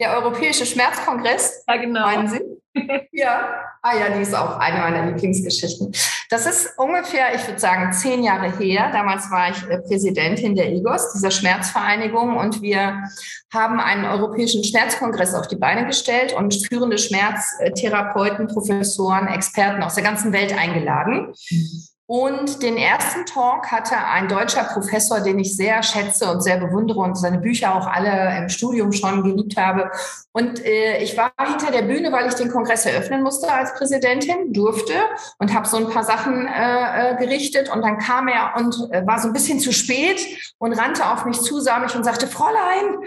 [0.00, 2.02] Der Europäische Schmerzkongress, ja, genau.
[2.02, 2.40] meinen Sie?
[3.12, 5.92] ja, ah ja, die ist auch eine meiner Lieblingsgeschichten.
[6.30, 8.90] Das ist ungefähr, ich würde sagen, zehn Jahre her.
[8.92, 13.04] Damals war ich äh, Präsidentin der IGOS, dieser Schmerzvereinigung, und wir
[13.52, 20.02] haben einen europäischen Schmerzkongress auf die Beine gestellt und führende Schmerztherapeuten, Professoren, Experten aus der
[20.02, 21.32] ganzen Welt eingeladen.
[21.50, 21.93] Mhm.
[22.06, 26.98] Und den ersten Talk hatte ein deutscher Professor, den ich sehr schätze und sehr bewundere
[26.98, 29.90] und seine Bücher auch alle im Studium schon geliebt habe.
[30.32, 34.52] Und äh, ich war hinter der Bühne, weil ich den Kongress eröffnen musste als Präsidentin,
[34.52, 34.92] durfte
[35.38, 37.74] und habe so ein paar Sachen äh, äh, gerichtet.
[37.74, 40.20] Und dann kam er und äh, war so ein bisschen zu spät
[40.58, 42.98] und rannte auf mich zu, sah mich und sagte, Fräulein,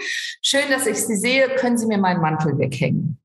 [0.41, 3.19] schön, dass ich Sie sehe, können Sie mir meinen Mantel weghängen?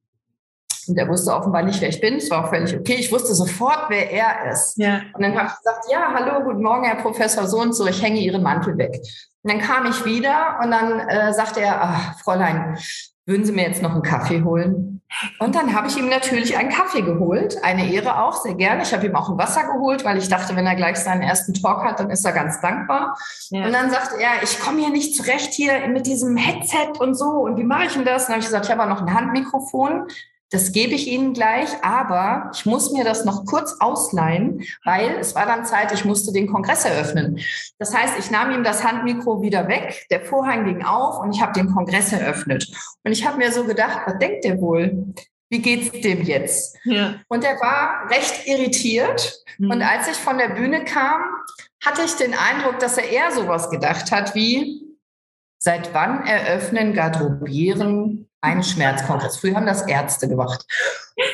[0.89, 2.17] Und er wusste offenbar nicht, wer ich bin.
[2.17, 2.97] Es war auch völlig okay.
[2.99, 4.77] Ich wusste sofort, wer er ist.
[4.77, 5.03] Ja.
[5.15, 8.03] Und dann habe ich gesagt, ja, hallo, guten Morgen, Herr Professor so und so, ich
[8.03, 9.01] hänge Ihren Mantel weg.
[9.43, 12.79] Und dann kam ich wieder und dann äh, sagte er, ach, Fräulein,
[13.27, 14.93] würden Sie mir jetzt noch einen Kaffee holen?
[15.39, 18.83] Und dann habe ich ihm natürlich einen Kaffee geholt, eine Ehre auch, sehr gerne.
[18.83, 21.55] Ich habe ihm auch ein Wasser geholt, weil ich dachte, wenn er gleich seinen ersten
[21.55, 23.17] Talk hat, dann ist er ganz dankbar.
[23.51, 23.67] Ja.
[23.67, 27.27] Und dann sagte er, ich komme hier nicht zurecht hier mit diesem Headset und so.
[27.27, 28.23] Und wie mache ich denn das?
[28.23, 30.07] Und dann habe ich gesagt, ich habe auch noch ein Handmikrofon.
[30.53, 35.35] Das gebe ich Ihnen gleich, aber ich muss mir das noch kurz ausleihen, weil es
[35.35, 37.41] war dann Zeit, ich musste den Kongress eröffnen.
[37.79, 41.41] Das heißt, ich nahm ihm das Handmikro wieder weg, der Vorhang ging auf und ich
[41.41, 42.69] habe den Kongress eröffnet.
[43.03, 45.15] Und ich habe mir so gedacht, was denkt der wohl?
[45.49, 46.77] Wie geht's dem jetzt?
[46.85, 47.15] Ja.
[47.29, 49.43] Und er war recht irritiert.
[49.57, 49.71] Mhm.
[49.71, 51.23] Und als ich von der Bühne kam,
[51.83, 54.83] hatte ich den Eindruck, dass er eher sowas gedacht hat wie,
[55.59, 59.39] seit wann eröffnen Garderobieren einen Schmerzkongress.
[59.39, 60.67] Früher haben das Ärzte gemacht.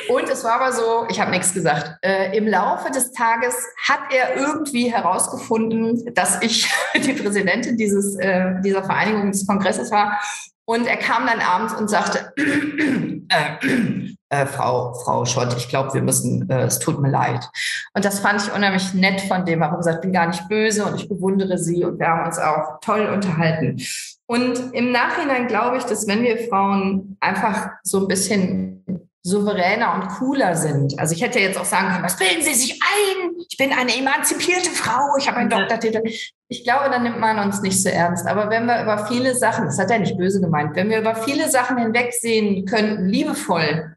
[0.09, 1.97] Und es war aber so, ich habe nichts gesagt.
[2.01, 3.55] Äh, Im Laufe des Tages
[3.87, 10.19] hat er irgendwie herausgefunden, dass ich die Präsidentin dieses, äh, dieser Vereinigung des Kongresses war.
[10.65, 16.03] Und er kam dann abends und sagte, äh, äh, Frau, Frau Schott, ich glaube, wir
[16.03, 17.49] müssen, äh, es tut mir leid.
[17.95, 19.63] Und das fand ich unheimlich nett von dem.
[19.63, 22.27] Er hat gesagt, ich bin gar nicht böse und ich bewundere Sie und wir haben
[22.27, 23.81] uns auch toll unterhalten.
[24.29, 28.85] Und im Nachhinein glaube ich, dass wenn wir Frauen einfach so ein bisschen
[29.23, 30.99] souveräner und cooler sind.
[30.99, 33.31] Also ich hätte jetzt auch sagen können, was bilden Sie sich ein?
[33.49, 36.03] Ich bin eine emanzipierte Frau, ich habe einen Doktortitel.
[36.47, 38.27] Ich glaube, dann nimmt man uns nicht so ernst.
[38.27, 41.15] Aber wenn wir über viele Sachen, das hat er nicht böse gemeint, wenn wir über
[41.15, 43.95] viele Sachen hinwegsehen könnten, liebevoll,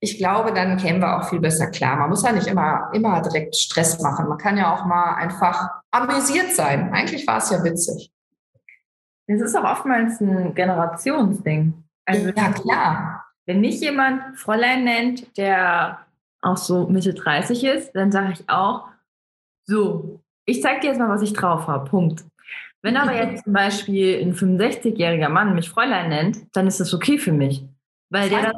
[0.00, 1.96] ich glaube, dann kämen wir auch viel besser klar.
[1.96, 4.26] Man muss ja nicht immer, immer direkt Stress machen.
[4.26, 6.94] Man kann ja auch mal einfach amüsiert sein.
[6.94, 8.10] Eigentlich war es ja witzig.
[9.26, 11.74] Es ist auch oftmals ein Generationsding.
[12.04, 13.24] Also, ja, klar.
[13.46, 16.00] Wenn mich jemand Fräulein nennt, der
[16.42, 18.88] auch so Mitte 30 ist, dann sage ich auch,
[19.64, 21.88] so, ich zeige dir jetzt mal, was ich drauf habe.
[21.88, 22.24] Punkt.
[22.82, 27.18] Wenn aber jetzt zum Beispiel ein 65-jähriger Mann mich Fräulein nennt, dann ist das okay
[27.18, 27.64] für mich.
[28.10, 28.54] Weil der das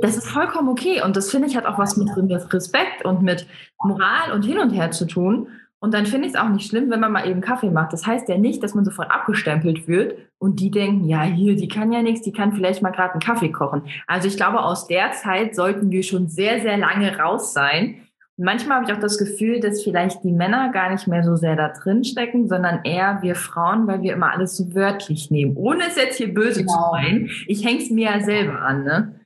[0.00, 1.02] das ist vollkommen okay.
[1.02, 2.08] Und das finde ich hat auch was mit
[2.52, 3.46] Respekt und mit
[3.82, 5.48] Moral und hin und her zu tun.
[5.80, 7.92] Und dann finde ich es auch nicht schlimm, wenn man mal eben Kaffee macht.
[7.92, 11.68] Das heißt ja nicht, dass man sofort abgestempelt wird und die denken, ja, hier, die
[11.68, 13.82] kann ja nichts, die kann vielleicht mal gerade einen Kaffee kochen.
[14.06, 18.02] Also ich glaube, aus der Zeit sollten wir schon sehr, sehr lange raus sein.
[18.36, 21.36] Und manchmal habe ich auch das Gefühl, dass vielleicht die Männer gar nicht mehr so
[21.36, 25.56] sehr da drin stecken, sondern eher wir Frauen, weil wir immer alles so wörtlich nehmen.
[25.56, 26.72] Ohne es jetzt hier böse genau.
[26.72, 27.30] zu meinen.
[27.46, 29.17] Ich hänge es mir ja selber an, ne?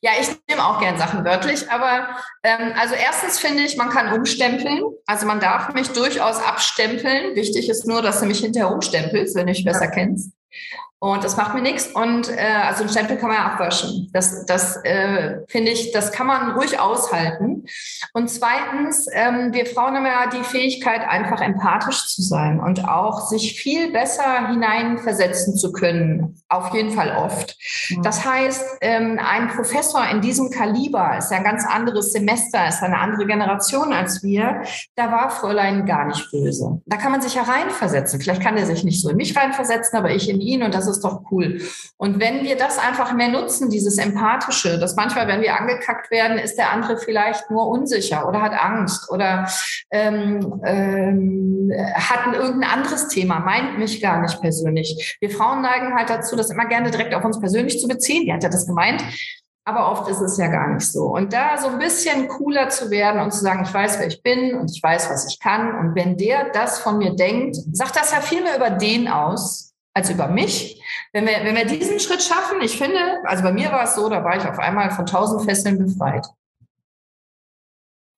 [0.00, 4.12] Ja, ich nehme auch gern Sachen wörtlich, aber ähm, also erstens finde ich, man kann
[4.12, 4.82] umstempeln.
[5.06, 7.34] Also man darf mich durchaus abstempeln.
[7.36, 10.32] Wichtig ist nur, dass du mich hinterher umstempelst, wenn du mich besser kennst.
[11.02, 11.86] Und das macht mir nichts.
[11.86, 14.10] Und äh, also ein Stempel kann man ja abwaschen.
[14.12, 17.64] Das, das äh, finde ich, das kann man ruhig aushalten.
[18.12, 23.28] Und zweitens, ähm, wir Frauen haben ja die Fähigkeit, einfach empathisch zu sein und auch
[23.28, 26.38] sich viel besser hineinversetzen zu können.
[26.50, 27.56] Auf jeden Fall oft.
[27.88, 28.02] Mhm.
[28.02, 32.82] Das heißt, ähm, ein Professor in diesem Kaliber ist ja ein ganz anderes Semester, ist
[32.82, 34.64] eine andere Generation als wir.
[34.96, 36.82] Da war Fräulein gar nicht böse.
[36.84, 38.20] Da kann man sich ja reinversetzen.
[38.20, 40.62] Vielleicht kann er sich nicht so in mich reinversetzen, aber ich in ihn.
[40.62, 41.60] Und das ist doch cool.
[41.96, 46.38] Und wenn wir das einfach mehr nutzen, dieses Empathische, dass manchmal, wenn wir angekackt werden,
[46.38, 49.48] ist der andere vielleicht nur unsicher oder hat Angst oder
[49.90, 55.16] ähm, ähm, hat ein, irgendein anderes Thema, meint mich gar nicht persönlich.
[55.20, 58.24] Wir Frauen neigen halt dazu, das immer gerne direkt auf uns persönlich zu beziehen.
[58.24, 59.02] Die hat ja das gemeint.
[59.64, 61.04] Aber oft ist es ja gar nicht so.
[61.04, 64.22] Und da so ein bisschen cooler zu werden und zu sagen, ich weiß, wer ich
[64.22, 65.78] bin und ich weiß, was ich kann.
[65.78, 69.69] Und wenn der das von mir denkt, sagt das ja viel mehr über den aus,
[70.00, 70.82] als über mich.
[71.12, 74.08] Wenn wir, wenn wir diesen Schritt schaffen, ich finde, also bei mir war es so,
[74.08, 76.26] da war ich auf einmal von tausend Fesseln befreit.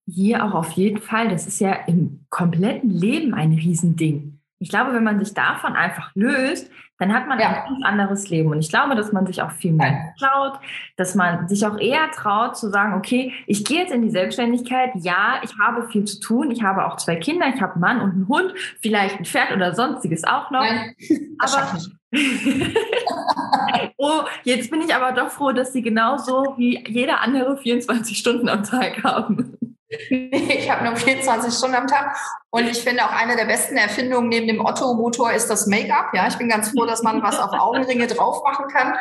[0.07, 1.29] Hier auch auf jeden Fall.
[1.29, 4.41] Das ist ja im kompletten Leben ein Riesending.
[4.59, 6.71] ich glaube, wenn man sich davon einfach löst,
[7.03, 7.49] dann hat man ja.
[7.49, 8.51] ein ganz anderes Leben.
[8.51, 10.61] Und ich glaube, dass man sich auch viel mehr traut,
[10.97, 14.93] dass man sich auch eher traut zu sagen, okay, ich gehe jetzt in die Selbstständigkeit.
[14.95, 16.53] Ja, ich habe viel zu tun.
[16.53, 17.47] Ich habe auch zwei Kinder.
[17.53, 20.61] Ich habe einen Mann und einen Hund, vielleicht ein Pferd oder sonstiges auch noch.
[20.61, 20.95] Nein,
[21.41, 21.77] aber
[23.97, 28.49] oh, jetzt bin ich aber doch froh, dass sie genauso wie jeder andere 24 Stunden
[28.49, 29.57] am Tag haben.
[30.11, 32.17] ich habe nur 24 Stunden am Tag.
[32.51, 36.15] Und ich finde auch eine der besten Erfindungen neben dem Otto-Motor ist das Make-up.
[36.15, 38.95] Ja, ich bin ganz froh, dass man was auf Augenringe drauf machen kann.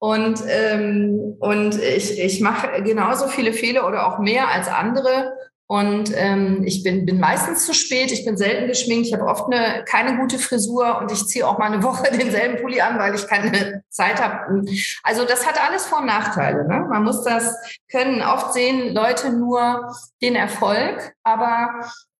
[0.00, 5.32] Und, ähm, und ich, ich mache genauso viele Fehler oder auch mehr als andere.
[5.70, 9.52] Und ähm, ich bin, bin meistens zu spät, ich bin selten geschminkt, ich habe oft
[9.52, 13.14] eine, keine gute Frisur und ich ziehe auch mal eine Woche denselben Pulli an, weil
[13.14, 14.64] ich keine Zeit habe.
[15.02, 16.66] Also das hat alles Vor- und Nachteile.
[16.66, 16.86] Ne?
[16.88, 17.54] Man muss das
[17.90, 18.22] können.
[18.22, 21.68] Oft sehen Leute nur den Erfolg, aber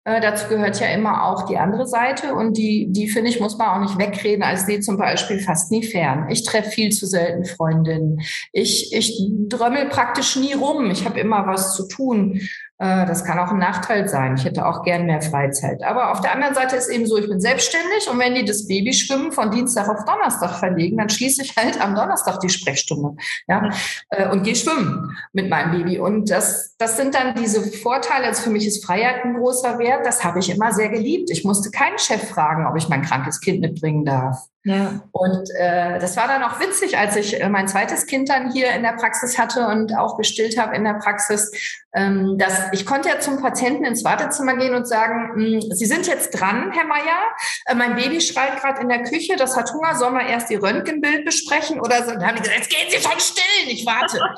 [0.05, 3.57] äh, dazu gehört ja immer auch die andere Seite und die, die finde ich, muss
[3.57, 6.29] man auch nicht wegreden, als die zum Beispiel fast nie fern.
[6.31, 8.21] Ich treffe viel zu selten Freundinnen.
[8.53, 10.91] Ich, ich drömmel praktisch nie rum.
[10.91, 12.41] Ich habe immer was zu tun.
[12.79, 14.37] Äh, das kann auch ein Nachteil sein.
[14.37, 15.83] Ich hätte auch gern mehr Freizeit.
[15.83, 18.67] Aber auf der anderen Seite ist eben so, ich bin selbstständig und wenn die das
[18.69, 23.17] Babyschwimmen von Dienstag auf Donnerstag verlegen, dann schließe ich halt am Donnerstag die Sprechstunde
[23.49, 23.71] ja,
[24.11, 25.99] äh, und gehe schwimmen mit meinem Baby.
[25.99, 28.27] Und das, das sind dann diese Vorteile.
[28.27, 30.07] Also für mich ist Freiheit ein großer Wert.
[30.07, 31.31] Das habe ich immer sehr geliebt.
[31.31, 34.49] Ich musste keinen Chef fragen, ob ich mein krankes Kind mitbringen darf.
[34.69, 35.01] Ja.
[35.13, 38.71] Und äh, das war dann auch witzig, als ich äh, mein zweites Kind dann hier
[38.73, 41.51] in der Praxis hatte und auch gestillt habe in der Praxis,
[41.95, 46.07] ähm, dass ich konnte ja zum Patienten ins Wartezimmer gehen und sagen, hm, Sie sind
[46.07, 49.95] jetzt dran, Herr Meier, äh, mein Baby schreit gerade in der Küche, das hat Hunger,
[49.95, 52.11] sollen wir erst die Röntgenbild besprechen oder so?
[52.11, 54.19] Dann haben die gesagt, jetzt gehen Sie schon stillen, ich warte.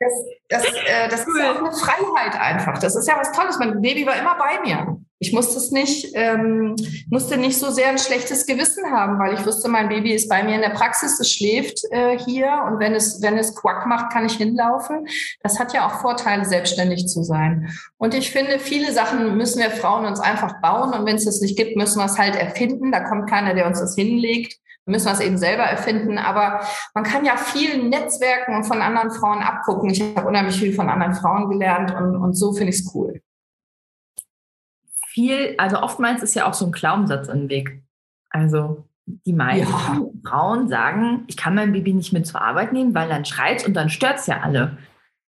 [0.00, 0.12] Das,
[0.48, 2.78] das, äh, das ist ja auch eine Freiheit einfach.
[2.78, 3.58] Das ist ja was Tolles.
[3.58, 4.98] Mein Baby war immer bei mir.
[5.24, 6.76] Ich musste es nicht, ähm,
[7.08, 10.42] musste nicht so sehr ein schlechtes Gewissen haben, weil ich wusste, mein Baby ist bei
[10.42, 14.12] mir in der Praxis, es schläft äh, hier und wenn es, wenn es Quack macht,
[14.12, 15.08] kann ich hinlaufen.
[15.40, 17.70] Das hat ja auch Vorteile, selbstständig zu sein.
[17.96, 21.40] Und ich finde, viele Sachen müssen wir Frauen uns einfach bauen und wenn es das
[21.40, 22.92] nicht gibt, müssen wir es halt erfinden.
[22.92, 24.58] Da kommt keiner, der uns das hinlegt.
[24.84, 26.60] Wir müssen es eben selber erfinden, aber
[26.92, 29.88] man kann ja viel Netzwerken und von anderen Frauen abgucken.
[29.88, 33.22] Ich habe unheimlich viel von anderen Frauen gelernt und, und so finde ich es cool
[35.14, 37.82] viel, also oftmals ist ja auch so ein Glaubenssatz im Weg.
[38.30, 40.00] Also die meisten ja.
[40.28, 43.74] Frauen sagen, ich kann mein Baby nicht mit zur Arbeit nehmen, weil dann schreit und
[43.74, 44.76] dann stört es ja alle.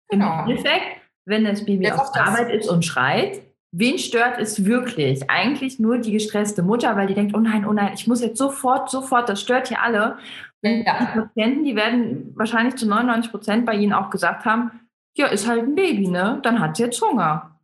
[0.09, 0.45] Genau.
[0.45, 4.65] Im Endeffekt, wenn das Baby ja, auf der Arbeit ist und schreit, wen stört es
[4.65, 5.29] wirklich?
[5.29, 8.39] Eigentlich nur die gestresste Mutter, weil die denkt, oh nein, oh nein, ich muss jetzt
[8.39, 10.17] sofort, sofort, das stört hier alle.
[10.63, 10.99] Und ja.
[11.01, 14.71] die Patienten, die werden wahrscheinlich zu 99 Prozent bei ihnen auch gesagt haben,
[15.17, 16.39] ja, ist halt ein Baby, ne?
[16.43, 17.56] Dann hat sie jetzt Hunger.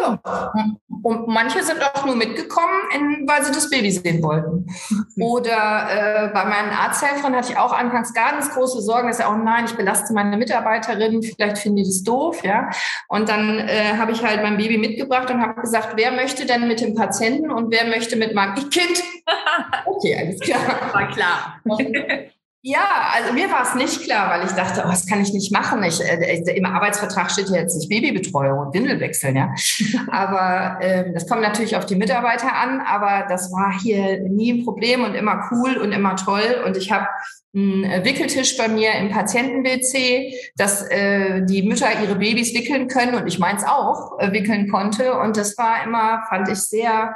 [0.00, 0.18] Ja.
[1.02, 4.66] Und manche sind auch nur mitgekommen, weil sie das Baby sehen wollten.
[5.20, 9.36] Oder äh, bei meinen Arzthelfern hatte ich auch anfangs ganz große Sorgen, dass ja, oh
[9.36, 12.70] nein, ich belaste meine Mitarbeiterin, vielleicht finden die das doof, ja.
[13.08, 16.68] Und dann äh, habe ich halt mein Baby mitgebracht und habe gesagt, wer möchte denn
[16.68, 19.02] mit dem Patienten und wer möchte mit meinem Kind?
[19.84, 20.60] Okay, alles klar.
[20.92, 21.60] War klar.
[22.62, 25.50] Ja, also mir war es nicht klar, weil ich dachte, oh, das kann ich nicht
[25.50, 25.82] machen.
[25.82, 29.54] Ich, äh, Im Arbeitsvertrag steht ja jetzt nicht Babybetreuung und Windelwechseln, ja.
[30.10, 34.64] Aber äh, das kommt natürlich auf die Mitarbeiter an, aber das war hier nie ein
[34.64, 36.62] Problem und immer cool und immer toll.
[36.66, 37.06] Und ich habe
[37.54, 43.14] einen äh, Wickeltisch bei mir im Patienten-WC, dass äh, die Mütter ihre Babys wickeln können
[43.14, 45.18] und ich meins auch äh, wickeln konnte.
[45.18, 47.14] Und das war immer, fand ich sehr,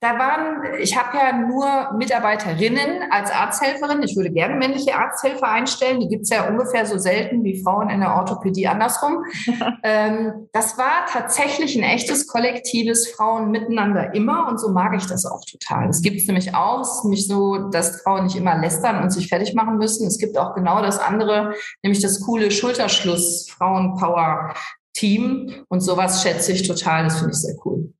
[0.00, 4.02] da waren, ich habe ja nur Mitarbeiterinnen als Arzthelferin.
[4.02, 6.00] Ich würde gerne männliche Arzthelfer einstellen.
[6.00, 9.24] Die gibt's ja ungefähr so selten wie Frauen in der Orthopädie andersrum.
[9.82, 15.26] ähm, das war tatsächlich ein echtes kollektives Frauen miteinander immer und so mag ich das
[15.26, 15.90] auch total.
[15.90, 19.28] Es gibt nämlich auch, es ist nicht so, dass Frauen nicht immer lästern und sich
[19.28, 20.06] fertig machen müssen.
[20.06, 24.54] Es gibt auch genau das andere, nämlich das coole Schulterschluss Frauenpower
[24.94, 27.04] Team und sowas schätze ich total.
[27.04, 27.92] Das finde ich sehr cool.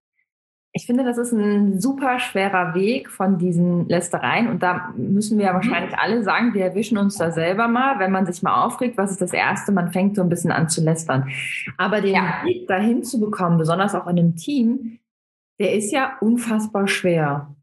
[0.77, 4.49] Ich finde, das ist ein super schwerer Weg von diesen Lästereien.
[4.49, 8.11] Und da müssen wir ja wahrscheinlich alle sagen, wir erwischen uns da selber mal, wenn
[8.11, 9.71] man sich mal aufregt, was ist das Erste?
[9.71, 11.29] Man fängt so ein bisschen an zu lästern.
[11.79, 12.43] Aber den ja.
[12.45, 14.99] Weg dahin zu bekommen, besonders auch in einem Team,
[15.61, 17.55] der ist ja unfassbar schwer.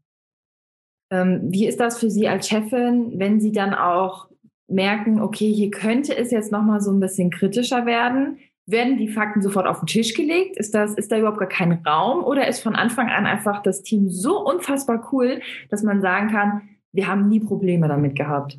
[1.12, 4.28] Ähm, wie ist das für Sie als Chefin, wenn Sie dann auch
[4.66, 8.38] merken, okay, hier könnte es jetzt nochmal so ein bisschen kritischer werden?
[8.64, 10.56] Werden die Fakten sofort auf den Tisch gelegt?
[10.56, 12.24] Ist, das, ist da überhaupt gar kein Raum?
[12.24, 16.62] Oder ist von Anfang an einfach das Team so unfassbar cool, dass man sagen kann,
[16.92, 18.58] wir haben nie Probleme damit gehabt?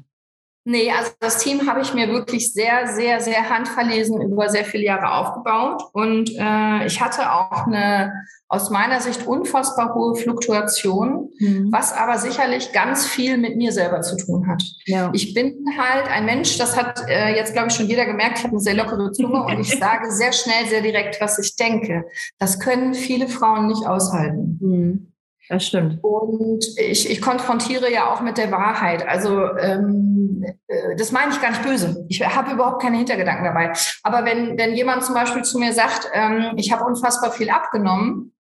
[0.66, 4.86] Nee, also das Team habe ich mir wirklich sehr, sehr, sehr handverlesen über sehr viele
[4.86, 5.84] Jahre aufgebaut.
[5.92, 8.14] Und äh, ich hatte auch eine
[8.48, 11.70] aus meiner Sicht unfassbar hohe Fluktuation, mhm.
[11.72, 14.64] was aber sicherlich ganz viel mit mir selber zu tun hat.
[14.86, 15.10] Ja.
[15.12, 18.44] Ich bin halt ein Mensch, das hat äh, jetzt, glaube ich, schon jeder gemerkt, ich
[18.44, 22.06] habe eine sehr lockere Zunge und ich sage sehr schnell, sehr direkt, was ich denke.
[22.38, 24.60] Das können viele Frauen nicht aushalten.
[24.62, 25.13] Mhm.
[25.50, 26.00] Das stimmt.
[26.02, 29.06] Und ich, ich konfrontiere ja auch mit der Wahrheit.
[29.08, 32.06] Also ähm, äh, das meine ich gar nicht böse.
[32.10, 33.74] Ich habe überhaupt keine Hintergedanken dabei.
[34.04, 38.34] Aber wenn, wenn jemand zum Beispiel zu mir sagt, ähm, ich habe unfassbar viel abgenommen,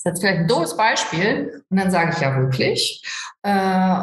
[0.00, 1.62] ist jetzt vielleicht ein doofes Beispiel.
[1.68, 3.04] Und dann sage ich ja wirklich.
[3.42, 3.50] Äh,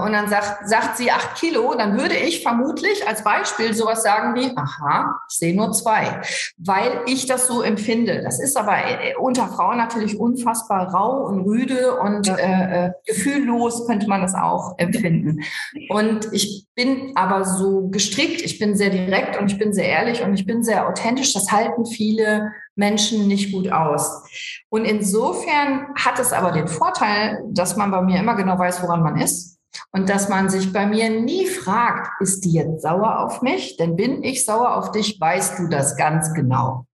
[0.03, 4.35] und dann sagt, sagt sie acht Kilo, dann würde ich vermutlich als Beispiel sowas sagen
[4.35, 6.21] wie, aha, ich sehe nur zwei,
[6.57, 8.21] weil ich das so empfinde.
[8.23, 13.87] Das ist aber äh, unter Frauen natürlich unfassbar rau und rüde und äh, äh, gefühllos
[13.87, 15.41] könnte man das auch empfinden.
[15.89, 20.23] Und ich bin aber so gestrickt, ich bin sehr direkt und ich bin sehr ehrlich
[20.23, 21.33] und ich bin sehr authentisch.
[21.33, 24.23] Das halten viele Menschen nicht gut aus.
[24.69, 29.03] Und insofern hat es aber den Vorteil, dass man bei mir immer genau weiß, woran
[29.03, 29.57] man ist.
[29.91, 33.77] Und dass man sich bei mir nie fragt, ist die jetzt sauer auf mich?
[33.77, 36.85] Denn bin ich sauer auf dich, weißt du das ganz genau.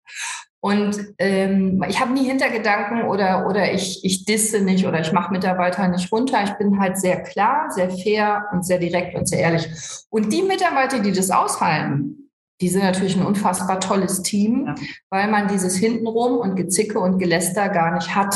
[0.60, 5.34] Und ähm, ich habe nie Hintergedanken oder, oder ich, ich disse nicht oder ich mache
[5.34, 6.42] Mitarbeiter nicht runter.
[6.46, 9.68] Ich bin halt sehr klar, sehr fair und sehr direkt und sehr ehrlich.
[10.10, 12.23] Und die Mitarbeiter, die das aushalten,
[12.62, 14.76] die sind natürlich ein unfassbar tolles Team, ja.
[15.10, 18.36] weil man dieses Hintenrum und Gezicke und Geläster gar nicht hat.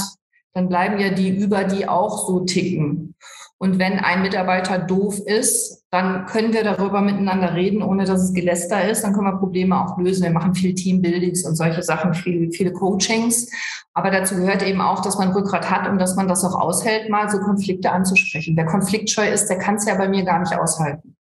[0.53, 3.15] Dann bleiben ja die über, die auch so ticken.
[3.59, 8.33] Und wenn ein Mitarbeiter doof ist, dann können wir darüber miteinander reden, ohne dass es
[8.33, 9.03] Geläster ist.
[9.03, 10.23] Dann können wir Probleme auch lösen.
[10.23, 13.49] Wir machen viel Teambuildings und solche Sachen, viele, viele Coachings.
[13.95, 17.09] Aber dazu gehört eben auch, dass man Rückgrat hat und dass man das auch aushält,
[17.09, 18.55] mal so Konflikte anzusprechen.
[18.55, 21.15] Wer konfliktscheu ist, der kann es ja bei mir gar nicht aushalten.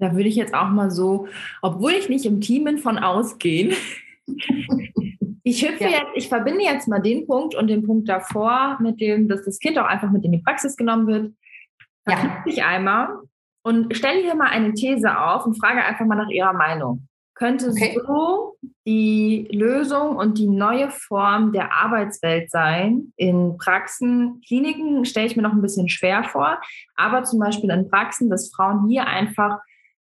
[0.00, 1.28] Da würde ich jetzt auch mal so,
[1.62, 3.72] obwohl ich nicht im Team bin, von ausgehen.
[5.44, 5.90] ich hüpfe ja.
[5.90, 9.58] jetzt, ich verbinde jetzt mal den Punkt und den Punkt davor mit dem, dass das
[9.58, 11.34] Kind auch einfach mit in die Praxis genommen wird.
[12.04, 12.44] Da ja.
[12.46, 13.08] ich einmal
[13.62, 17.06] und stelle hier mal eine These auf und frage einfach mal nach Ihrer Meinung.
[17.34, 17.98] Könnte okay.
[18.06, 23.12] so die Lösung und die neue Form der Arbeitswelt sein?
[23.16, 26.60] In Praxen, Kliniken stelle ich mir noch ein bisschen schwer vor,
[26.96, 29.60] aber zum Beispiel in Praxen, dass Frauen hier einfach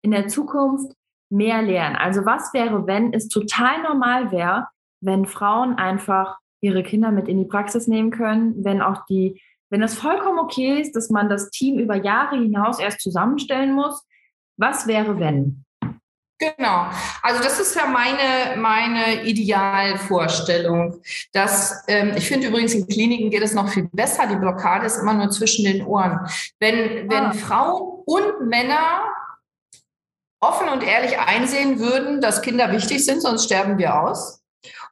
[0.03, 0.95] in der Zukunft
[1.31, 1.97] mehr lernen.
[1.97, 4.69] Also was wäre, wenn es total normal wäre,
[5.01, 9.83] wenn Frauen einfach ihre Kinder mit in die Praxis nehmen können, wenn auch die, wenn
[9.83, 14.05] es vollkommen okay ist, dass man das Team über Jahre hinaus erst zusammenstellen muss.
[14.59, 15.65] Was wäre, wenn?
[16.39, 16.87] Genau.
[17.23, 21.01] Also das ist ja meine, meine Idealvorstellung.
[21.33, 24.27] Dass, ähm, ich finde übrigens, in Kliniken geht es noch viel besser.
[24.27, 26.19] Die Blockade ist immer nur zwischen den Ohren.
[26.59, 27.33] Wenn, wenn ah.
[27.33, 29.03] Frauen und Männer
[30.43, 34.41] offen und ehrlich einsehen würden, dass Kinder wichtig sind, sonst sterben wir aus.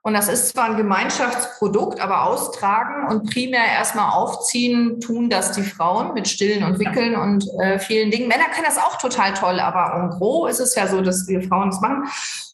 [0.02, 5.62] Und das ist zwar ein Gemeinschaftsprodukt, aber austragen und primär erstmal aufziehen tun das die
[5.62, 8.26] Frauen mit Stillen und Wickeln und äh, vielen Dingen.
[8.26, 11.42] Männer können das auch total toll, aber en gros ist es ja so, dass wir
[11.42, 12.08] Frauen das machen.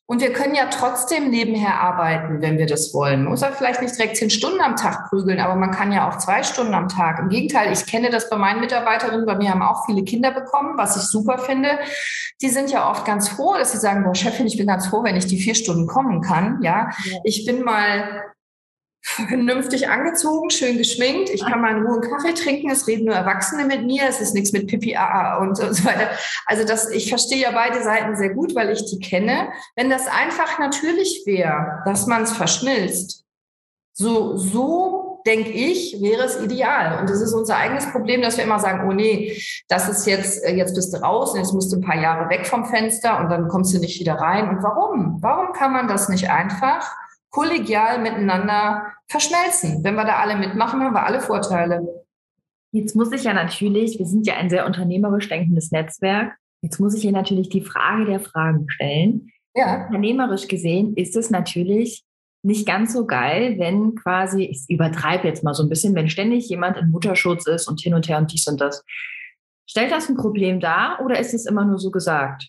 [0.09, 3.25] Und wir können ja trotzdem nebenher arbeiten, wenn wir das wollen.
[3.25, 6.09] Man muss ja vielleicht nicht direkt zehn Stunden am Tag prügeln, aber man kann ja
[6.09, 7.19] auch zwei Stunden am Tag.
[7.19, 9.27] Im Gegenteil, ich kenne das bei meinen Mitarbeiterinnen.
[9.27, 11.81] Bei mir haben auch viele Kinder bekommen, was ich super finde.
[12.41, 15.03] Die sind ja oft ganz froh, dass sie sagen, boah, Chefin, ich bin ganz froh,
[15.03, 16.63] wenn ich die vier Stunden kommen kann.
[16.63, 17.19] Ja, ja.
[17.25, 18.23] ich bin mal
[19.07, 21.31] vernünftig angezogen, schön geschminkt.
[21.31, 22.71] Ich kann mal in Ruhe einen Kaffee trinken.
[22.71, 24.03] Es reden nur Erwachsene mit mir.
[24.09, 26.11] Es ist nichts mit Pipi AA und so weiter.
[26.47, 29.49] Also das, ich verstehe ja beide Seiten sehr gut, weil ich die kenne.
[29.77, 33.25] Wenn das einfach natürlich wäre, dass man es verschmilzt,
[33.93, 37.01] so, so denke ich, wäre es ideal.
[37.01, 40.45] Und es ist unser eigenes Problem, dass wir immer sagen, oh nee, das ist jetzt,
[40.45, 43.19] äh, jetzt bist du raus und jetzt musst du ein paar Jahre weg vom Fenster
[43.21, 44.49] und dann kommst du nicht wieder rein.
[44.49, 45.19] Und warum?
[45.23, 46.95] Warum kann man das nicht einfach
[47.37, 49.85] kollegial miteinander verschmelzen.
[49.85, 51.87] Wenn wir da alle mitmachen, haben wir alle Vorteile.
[52.73, 56.95] Jetzt muss ich ja natürlich, wir sind ja ein sehr unternehmerisch denkendes Netzwerk, jetzt muss
[56.95, 59.31] ich hier natürlich die Frage der Fragen stellen.
[59.55, 59.85] Ja.
[59.87, 62.05] Unternehmerisch gesehen ist es natürlich
[62.43, 66.49] nicht ganz so geil, wenn quasi, ich übertreibe jetzt mal so ein bisschen, wenn ständig
[66.49, 68.83] jemand in Mutterschutz ist und hin und her und dies und das.
[69.69, 72.49] Stellt das ein Problem dar oder ist es immer nur so gesagt?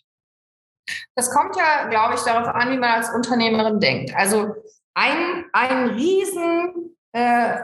[1.15, 4.15] Das kommt ja, glaube ich, darauf an, wie man als Unternehmerin denkt.
[4.15, 4.54] Also
[4.98, 7.58] ein, ein riesen äh,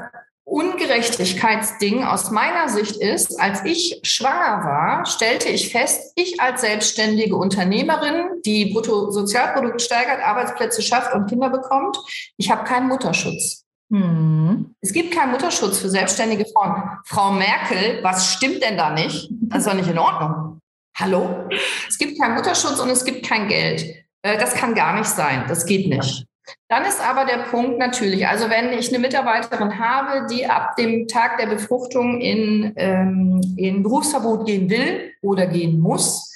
[0.46, 7.36] Ungerechtigkeitsding aus meiner Sicht ist, als ich schwanger war, stellte ich fest, ich als selbstständige
[7.36, 11.98] Unternehmerin, die Bruttosozialprodukt steigert, Arbeitsplätze schafft und Kinder bekommt,
[12.38, 13.64] ich habe keinen Mutterschutz.
[13.92, 14.76] Hm.
[14.82, 16.84] Es gibt keinen Mutterschutz für selbstständige Frauen.
[17.06, 19.30] Frau Merkel, was stimmt denn da nicht?
[19.32, 20.60] Das ist doch nicht in Ordnung.
[20.96, 21.50] Hallo?
[21.88, 23.82] Es gibt keinen Mutterschutz und es gibt kein Geld.
[24.22, 25.46] Äh, das kann gar nicht sein.
[25.48, 26.28] Das geht nicht.
[26.70, 31.08] Dann ist aber der Punkt natürlich, also wenn ich eine Mitarbeiterin habe, die ab dem
[31.08, 36.33] Tag der Befruchtung in, ähm, in Berufsverbot gehen will oder gehen muss,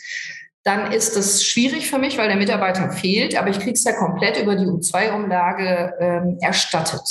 [0.68, 3.94] dann ist das schwierig für mich, weil der Mitarbeiter fehlt, aber ich kriege es ja
[3.94, 7.02] komplett über die U2-Umlage ähm, erstattet.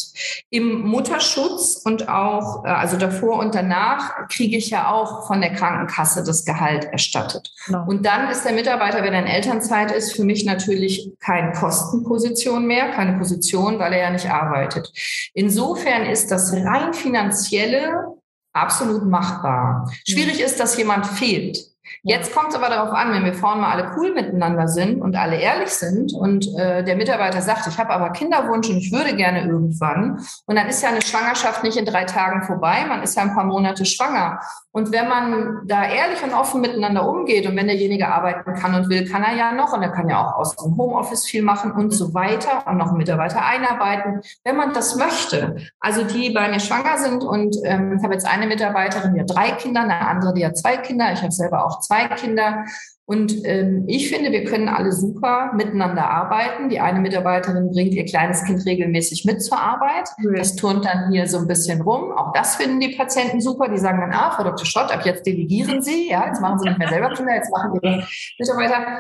[0.51, 5.55] Im Mutterschutz und auch, äh, also davor und danach, kriege ich ja auch von der
[5.55, 7.51] Krankenkasse das Gehalt erstattet.
[7.65, 7.87] Genau.
[7.87, 12.67] Und dann ist der Mitarbeiter, wenn er in Elternzeit ist, für mich natürlich keine Kostenposition
[12.67, 14.93] mehr, keine Position, weil er ja nicht arbeitet.
[15.33, 18.17] Insofern ist das rein finanzielle
[18.53, 19.91] absolut machbar.
[20.09, 21.59] Schwierig ist, dass jemand fehlt.
[22.03, 25.17] Jetzt kommt es aber darauf an, wenn wir vorne mal alle cool miteinander sind und
[25.17, 29.17] alle ehrlich sind und äh, der Mitarbeiter sagt, ich habe aber Kinderwunsch und ich würde
[29.17, 30.21] gerne irgendwann.
[30.47, 33.35] Und dann ist ja eine Schwangerschaft nicht in drei Tagen vorbei, man ist ja ein
[33.35, 34.41] paar Monate schwanger.
[34.73, 38.91] Und wenn man da ehrlich und offen miteinander umgeht und wenn derjenige arbeiten kann und
[38.91, 41.73] will, kann er ja noch und er kann ja auch aus dem Homeoffice viel machen
[41.73, 45.57] und so weiter und noch einen Mitarbeiter einarbeiten, wenn man das möchte.
[45.81, 49.35] Also die bei mir schwanger sind und ähm, ich habe jetzt eine Mitarbeiterin, die hat
[49.35, 52.65] drei Kinder, eine andere, die hat zwei Kinder, ich habe selber auch zwei zwei Kinder.
[53.09, 56.69] Und ähm, ich finde, wir können alle super miteinander arbeiten.
[56.69, 60.09] Die eine Mitarbeiterin bringt ihr kleines Kind regelmäßig mit zur Arbeit.
[60.37, 62.11] Das turnt dann hier so ein bisschen rum.
[62.11, 63.69] Auch das finden die Patienten super.
[63.69, 64.67] Die sagen dann, ah, Frau Dr.
[64.67, 66.11] Schott, ab jetzt delegieren Sie.
[66.11, 68.07] Ja, jetzt machen Sie nicht mehr selber Kinder, jetzt machen Ihre
[68.41, 68.99] Mitarbeiter.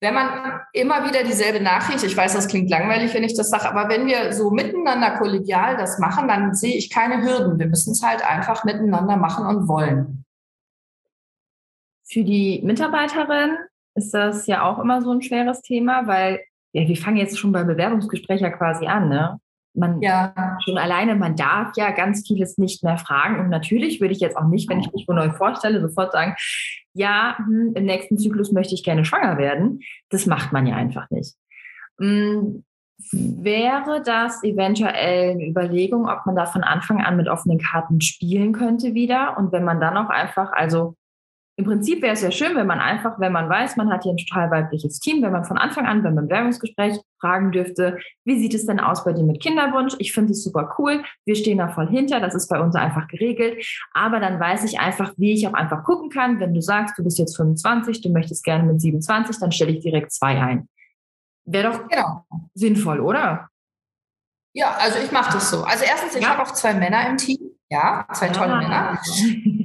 [0.00, 0.28] Wenn man
[0.72, 4.06] immer wieder dieselbe Nachricht, ich weiß, das klingt langweilig, wenn ich das sage, aber wenn
[4.06, 7.58] wir so miteinander kollegial das machen, dann sehe ich keine Hürden.
[7.58, 10.24] Wir müssen es halt einfach miteinander machen und wollen.
[12.10, 13.58] Für die Mitarbeiterin
[13.94, 16.40] ist das ja auch immer so ein schweres Thema, weil
[16.72, 19.38] ja, wir fangen jetzt schon beim Bewerbungsgespräch ja quasi an, ne?
[19.74, 20.58] Man ja.
[20.64, 23.38] schon alleine, man darf ja ganz vieles nicht mehr fragen.
[23.38, 26.34] Und natürlich würde ich jetzt auch nicht, wenn ich mich wo neu vorstelle, sofort sagen,
[26.94, 29.80] ja, hm, im nächsten Zyklus möchte ich gerne schwanger werden.
[30.08, 31.36] Das macht man ja einfach nicht.
[32.00, 32.64] Hm,
[33.12, 38.52] wäre das eventuell eine Überlegung, ob man da von Anfang an mit offenen Karten spielen
[38.52, 39.36] könnte wieder?
[39.38, 40.96] Und wenn man dann auch einfach, also
[41.58, 44.12] im Prinzip wäre es ja schön, wenn man einfach, wenn man weiß, man hat hier
[44.12, 48.54] ein total weibliches Team, wenn man von Anfang an beim Bewerbungsgespräch fragen dürfte, wie sieht
[48.54, 49.96] es denn aus bei dir mit Kinderwunsch?
[49.98, 51.02] Ich finde es super cool.
[51.24, 52.20] Wir stehen da voll hinter.
[52.20, 53.66] Das ist bei uns einfach geregelt.
[53.92, 56.38] Aber dann weiß ich einfach, wie ich auch einfach gucken kann.
[56.38, 59.80] Wenn du sagst, du bist jetzt 25, du möchtest gerne mit 27, dann stelle ich
[59.80, 60.68] direkt zwei ein.
[61.44, 62.24] Wäre doch genau.
[62.54, 63.48] sinnvoll, oder?
[64.52, 65.64] Ja, also ich mache das so.
[65.64, 66.28] Also erstens, ich ja.
[66.28, 67.47] habe auch zwei Männer im Team.
[67.70, 68.62] Ja, zwei tolle ah.
[68.62, 68.98] Männer.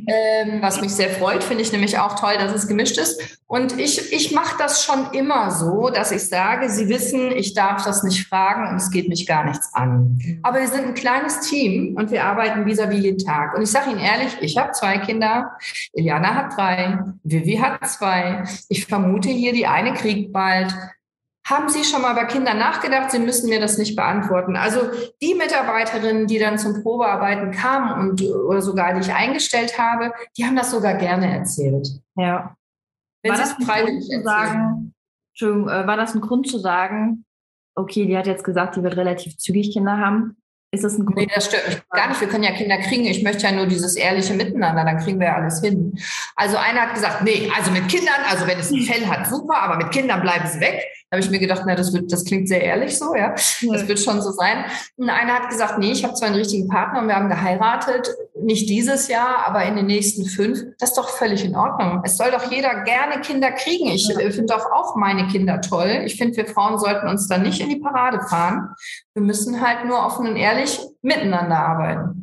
[0.05, 3.39] Ähm, was mich sehr freut, finde ich nämlich auch toll, dass es gemischt ist.
[3.47, 7.85] Und ich, ich mache das schon immer so, dass ich sage, Sie wissen, ich darf
[7.85, 10.19] das nicht fragen und es geht mich gar nichts an.
[10.21, 10.39] Mhm.
[10.43, 13.55] Aber wir sind ein kleines Team und wir arbeiten vis-à-vis -vis jeden Tag.
[13.55, 15.57] Und ich sage Ihnen ehrlich, ich habe zwei Kinder,
[15.93, 18.43] Iliana hat drei, Vivi hat zwei.
[18.67, 20.75] Ich vermute hier, die eine kriegt bald.
[21.53, 23.11] Haben Sie schon mal bei Kindern nachgedacht?
[23.11, 24.55] Sie müssen mir das nicht beantworten.
[24.55, 24.89] Also
[25.21, 30.45] die Mitarbeiterinnen, die dann zum Probearbeiten kamen und oder sogar die ich eingestellt habe, die
[30.45, 31.87] haben das sogar gerne erzählt.
[32.15, 32.55] Ja.
[33.21, 34.93] Wenn war das freiwillig zu sagen,
[35.31, 37.23] Entschuldigung, äh, war das ein Grund zu sagen,
[37.75, 40.37] okay, die hat jetzt gesagt, die wird relativ zügig Kinder haben.
[40.71, 41.17] Ist das ein Grund?
[41.17, 42.19] Nee, das stört mich gar nicht.
[42.19, 43.05] Wir können ja Kinder kriegen.
[43.05, 45.95] Ich möchte ja nur dieses ehrliche Miteinander, dann kriegen wir ja alles hin.
[46.35, 49.61] Also einer hat gesagt, nee, also mit Kindern, also wenn es ein Fell hat, super,
[49.61, 50.83] aber mit Kindern bleiben sie weg
[51.13, 53.29] habe ich mir gedacht, na, das wird, das klingt sehr ehrlich so, ja.
[53.29, 54.65] Das wird schon so sein.
[54.97, 58.09] Und einer hat gesagt, nee, ich habe zwar einen richtigen Partner und wir haben geheiratet,
[58.41, 60.59] nicht dieses Jahr, aber in den nächsten fünf.
[60.79, 62.01] Das ist doch völlig in Ordnung.
[62.03, 63.87] Es soll doch jeder gerne Kinder kriegen.
[63.89, 64.17] Ich ja.
[64.31, 66.01] finde doch auch meine Kinder toll.
[66.05, 68.69] Ich finde, wir Frauen sollten uns da nicht in die Parade fahren.
[69.13, 72.22] Wir müssen halt nur offen und ehrlich miteinander arbeiten.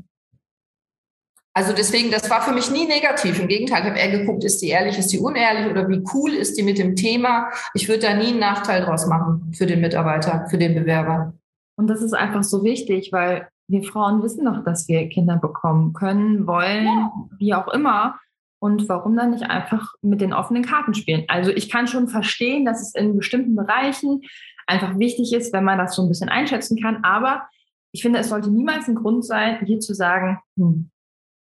[1.53, 3.40] Also deswegen, das war für mich nie negativ.
[3.40, 6.30] Im Gegenteil, ich habe eher geguckt, ist die ehrlich, ist die unehrlich oder wie cool
[6.32, 7.51] ist die mit dem Thema.
[7.74, 11.34] Ich würde da nie einen Nachteil draus machen für den Mitarbeiter, für den Bewerber.
[11.76, 15.92] Und das ist einfach so wichtig, weil wir Frauen wissen doch, dass wir Kinder bekommen
[15.92, 17.12] können, wollen, ja.
[17.38, 18.18] wie auch immer.
[18.61, 21.24] Und warum dann nicht einfach mit den offenen Karten spielen?
[21.28, 24.22] Also ich kann schon verstehen, dass es in bestimmten Bereichen
[24.66, 27.03] einfach wichtig ist, wenn man das so ein bisschen einschätzen kann.
[27.03, 27.48] Aber
[27.92, 30.90] ich finde, es sollte niemals ein Grund sein, hier zu sagen, hm,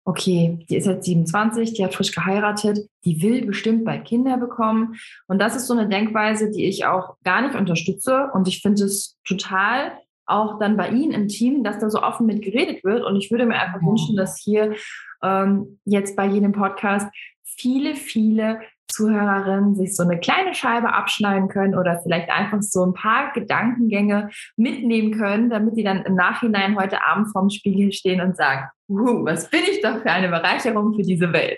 [0.10, 4.95] okay, die ist jetzt 27, die hat frisch geheiratet, die will bestimmt bald Kinder bekommen.
[5.28, 8.32] Und das ist so eine Denkweise, die ich auch gar nicht unterstütze.
[8.34, 9.91] Und ich finde es total
[10.26, 13.05] auch dann bei Ihnen im Team, dass da so offen mit geredet wird.
[13.05, 14.76] Und ich würde mir einfach wünschen, dass hier
[15.22, 17.07] ähm, jetzt bei jedem Podcast
[17.43, 22.93] viele, viele Zuhörerinnen sich so eine kleine Scheibe abschneiden können oder vielleicht einfach so ein
[22.93, 28.35] paar Gedankengänge mitnehmen können, damit die dann im Nachhinein heute Abend vorm Spiegel stehen und
[28.35, 31.57] sagen, was bin ich doch für eine Bereicherung für diese Welt.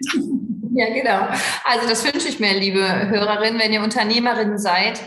[0.74, 1.28] Ja, genau.
[1.66, 5.02] Also das wünsche ich mir, liebe Hörerinnen, wenn ihr Unternehmerinnen seid.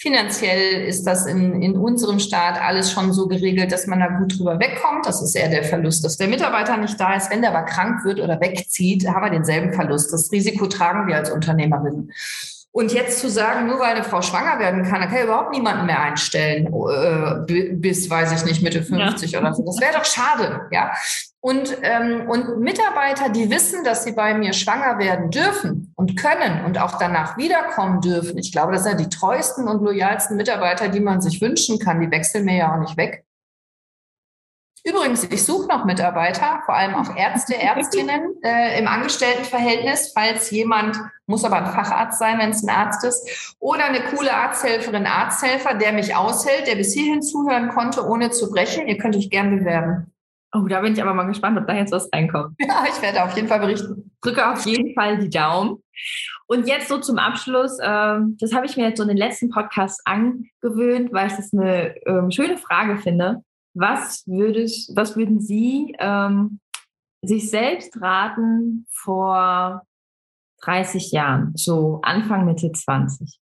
[0.00, 4.38] Finanziell ist das in, in unserem Staat alles schon so geregelt, dass man da gut
[4.38, 5.04] drüber wegkommt.
[5.06, 7.32] Das ist eher der Verlust, dass der Mitarbeiter nicht da ist.
[7.32, 10.12] Wenn der aber krank wird oder wegzieht, haben wir denselben Verlust.
[10.12, 12.12] Das Risiko tragen wir als Unternehmerinnen.
[12.70, 15.50] Und jetzt zu sagen, nur weil eine Frau schwanger werden kann, dann kann ja überhaupt
[15.50, 19.40] niemanden mehr einstellen, äh, bis, weiß ich nicht, Mitte 50 ja.
[19.40, 19.64] oder so.
[19.64, 20.92] Das wäre doch schade, ja.
[21.40, 26.64] Und, ähm, und Mitarbeiter, die wissen, dass sie bei mir schwanger werden dürfen und können
[26.64, 28.38] und auch danach wiederkommen dürfen.
[28.38, 32.00] Ich glaube, das sind ja die treuesten und loyalsten Mitarbeiter, die man sich wünschen kann.
[32.00, 33.24] Die wechseln mir ja auch nicht weg.
[34.84, 40.96] Übrigens, ich suche noch Mitarbeiter, vor allem auch Ärzte, Ärztinnen äh, im Angestelltenverhältnis, falls jemand,
[41.26, 45.74] muss aber ein Facharzt sein, wenn es ein Arzt ist, oder eine coole Arzthelferin, Arzthelfer,
[45.74, 48.88] der mich aushält, der bis hierhin zuhören konnte, ohne zu brechen.
[48.88, 50.12] Ihr könnt euch gern bewerben.
[50.54, 52.56] Oh, da bin ich aber mal gespannt, ob da jetzt was reinkommt.
[52.60, 54.10] Ja, ich werde auf jeden Fall berichten.
[54.22, 55.82] Drücke auf jeden Fall die Daumen.
[56.46, 59.50] Und jetzt so zum Abschluss, äh, das habe ich mir jetzt so in den letzten
[59.50, 63.42] Podcasts angewöhnt, weil ich das eine ähm, schöne Frage finde.
[63.74, 66.60] Was, würdest, was würden Sie ähm,
[67.22, 69.82] sich selbst raten vor
[70.62, 73.38] 30 Jahren, so Anfang, Mitte 20?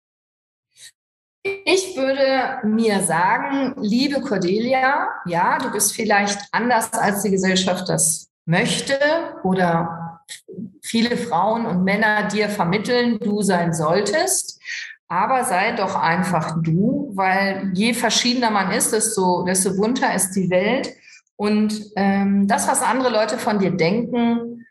[1.43, 8.29] Ich würde mir sagen, liebe Cordelia, ja, du bist vielleicht anders, als die Gesellschaft das
[8.45, 8.99] möchte
[9.43, 10.21] oder
[10.83, 14.61] viele Frauen und Männer dir vermitteln, du sein solltest.
[15.09, 20.51] Aber sei doch einfach du, weil je verschiedener man ist, desto, desto bunter ist die
[20.51, 20.95] Welt.
[21.37, 24.67] Und ähm, das, was andere Leute von dir denken,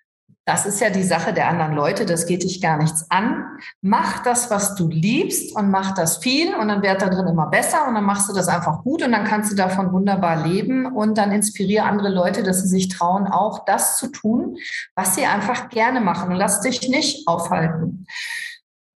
[0.50, 3.46] das ist ja die Sache der anderen Leute, das geht dich gar nichts an.
[3.82, 7.46] Mach das, was du liebst und mach das viel und dann wird da drin immer
[7.46, 10.88] besser und dann machst du das einfach gut und dann kannst du davon wunderbar leben
[10.88, 14.58] und dann inspiriere andere Leute, dass sie sich trauen, auch das zu tun,
[14.96, 18.08] was sie einfach gerne machen und lass dich nicht aufhalten.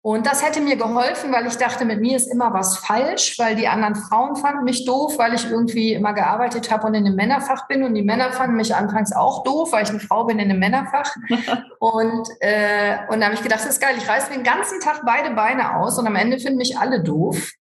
[0.02, 3.58] Und das hätte mir geholfen, weil ich dachte, mit mir ist immer was falsch, weil
[3.58, 7.16] die anderen Frauen fanden mich doof, weil ich irgendwie immer gearbeitet habe und in einem
[7.16, 7.84] Männerfach bin.
[7.84, 10.60] Und die Männer fanden mich anfangs auch doof, weil ich eine Frau bin in einem
[10.60, 11.14] Männerfach.
[11.80, 14.80] und, äh, und da habe ich gedacht, das ist geil, ich reiße mir den ganzen
[14.80, 17.52] Tag beide Beine aus und am Ende finden mich alle doof.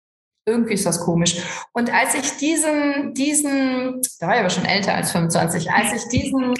[0.46, 1.42] Irgendwie ist das komisch.
[1.72, 6.08] Und als ich diesen, diesen, da war ich aber schon älter als 25, als ich
[6.08, 6.54] diesen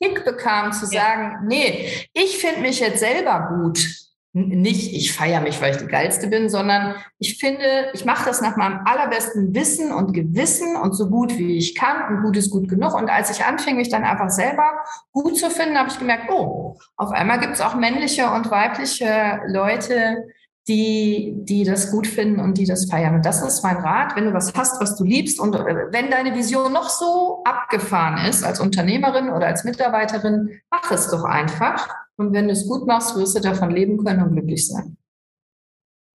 [0.00, 4.03] Kick bekam zu sagen, nee, ich finde mich jetzt selber gut
[4.34, 8.40] nicht, ich feiere mich, weil ich die Geilste bin, sondern ich finde, ich mache das
[8.40, 12.50] nach meinem allerbesten Wissen und Gewissen und so gut wie ich kann und gut ist
[12.50, 12.94] gut genug.
[12.94, 14.72] Und als ich anfing, mich dann einfach selber
[15.12, 19.40] gut zu finden, habe ich gemerkt, oh, auf einmal gibt es auch männliche und weibliche
[19.46, 20.24] Leute,
[20.66, 23.14] die, die das gut finden und die das feiern.
[23.14, 26.10] Und das ist mein Rat, wenn du was hast, was du liebst und äh, wenn
[26.10, 31.88] deine Vision noch so abgefahren ist als Unternehmerin oder als Mitarbeiterin, mach es doch einfach
[32.16, 34.96] und wenn du es gut machst, wirst du davon leben können und glücklich sein.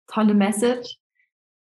[0.07, 0.99] Tolle Message.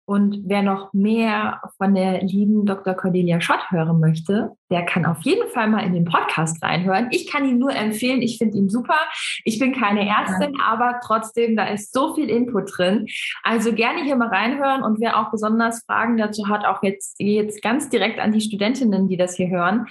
[0.06, 2.94] Und wer noch mehr von der lieben Dr.
[2.94, 7.08] Cordelia Schott hören möchte, der kann auf jeden Fall mal in den Podcast reinhören.
[7.12, 8.22] Ich kann ihn nur empfehlen.
[8.22, 8.98] Ich finde ihn super.
[9.46, 13.08] Ich bin keine Ärztin, aber trotzdem, da ist so viel Input drin.
[13.44, 14.84] Also gerne hier mal reinhören.
[14.84, 19.08] Und wer auch besonders Fragen dazu hat, auch jetzt, jetzt ganz direkt an die Studentinnen,
[19.08, 19.88] die das hier hören.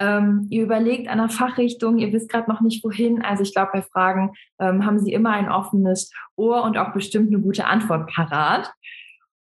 [0.00, 3.22] Ähm, ihr überlegt an der Fachrichtung, ihr wisst gerade noch nicht wohin.
[3.22, 7.28] Also ich glaube, bei Fragen ähm, haben Sie immer ein offenes Ohr und auch bestimmt
[7.32, 8.72] eine gute Antwort parat.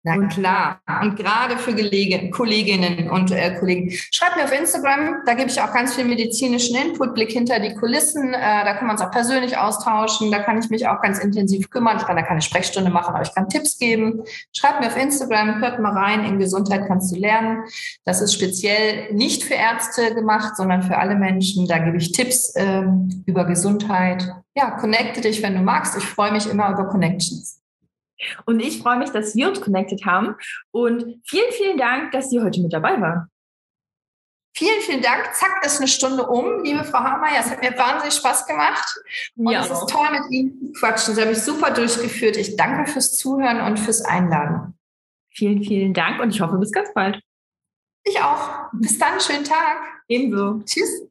[0.05, 0.81] Na und klar.
[1.01, 3.89] Und gerade für Gelege, Kolleginnen und äh, Kollegen.
[4.11, 7.73] Schreibt mir auf Instagram, da gebe ich auch ganz viel medizinischen Input, Blick hinter die
[7.73, 8.33] Kulissen.
[8.33, 10.29] Äh, da kann man uns auch persönlich austauschen.
[10.29, 11.95] Da kann ich mich auch ganz intensiv kümmern.
[11.97, 14.23] Ich kann da keine Sprechstunde machen, aber ich kann Tipps geben.
[14.51, 16.25] Schreibt mir auf Instagram, hört mal rein.
[16.25, 17.63] In Gesundheit kannst du lernen.
[18.03, 21.65] Das ist speziell nicht für Ärzte gemacht, sondern für alle Menschen.
[21.65, 22.83] Da gebe ich Tipps äh,
[23.25, 24.27] über Gesundheit.
[24.53, 25.97] Ja, connecte dich, wenn du magst.
[25.97, 27.62] Ich freue mich immer über Connections.
[28.45, 30.35] Und ich freue mich, dass wir uns connected haben.
[30.71, 33.29] Und vielen, vielen Dank, dass Sie heute mit dabei waren.
[34.55, 35.33] Vielen, vielen Dank.
[35.33, 37.27] Zack, ist eine Stunde um, liebe Frau Hammer.
[37.39, 38.87] Es hat mir wahnsinnig Spaß gemacht.
[39.35, 39.61] Und ja.
[39.61, 41.15] es ist toll, mit Ihnen zu quatschen.
[41.15, 42.37] Sie haben mich super durchgeführt.
[42.37, 44.77] Ich danke fürs Zuhören und fürs Einladen.
[45.29, 47.19] Vielen, vielen Dank und ich hoffe, bis ganz bald.
[48.03, 48.69] Ich auch.
[48.73, 49.77] Bis dann, schönen Tag.
[50.07, 50.61] Ebenso.
[50.65, 51.07] Tschüss.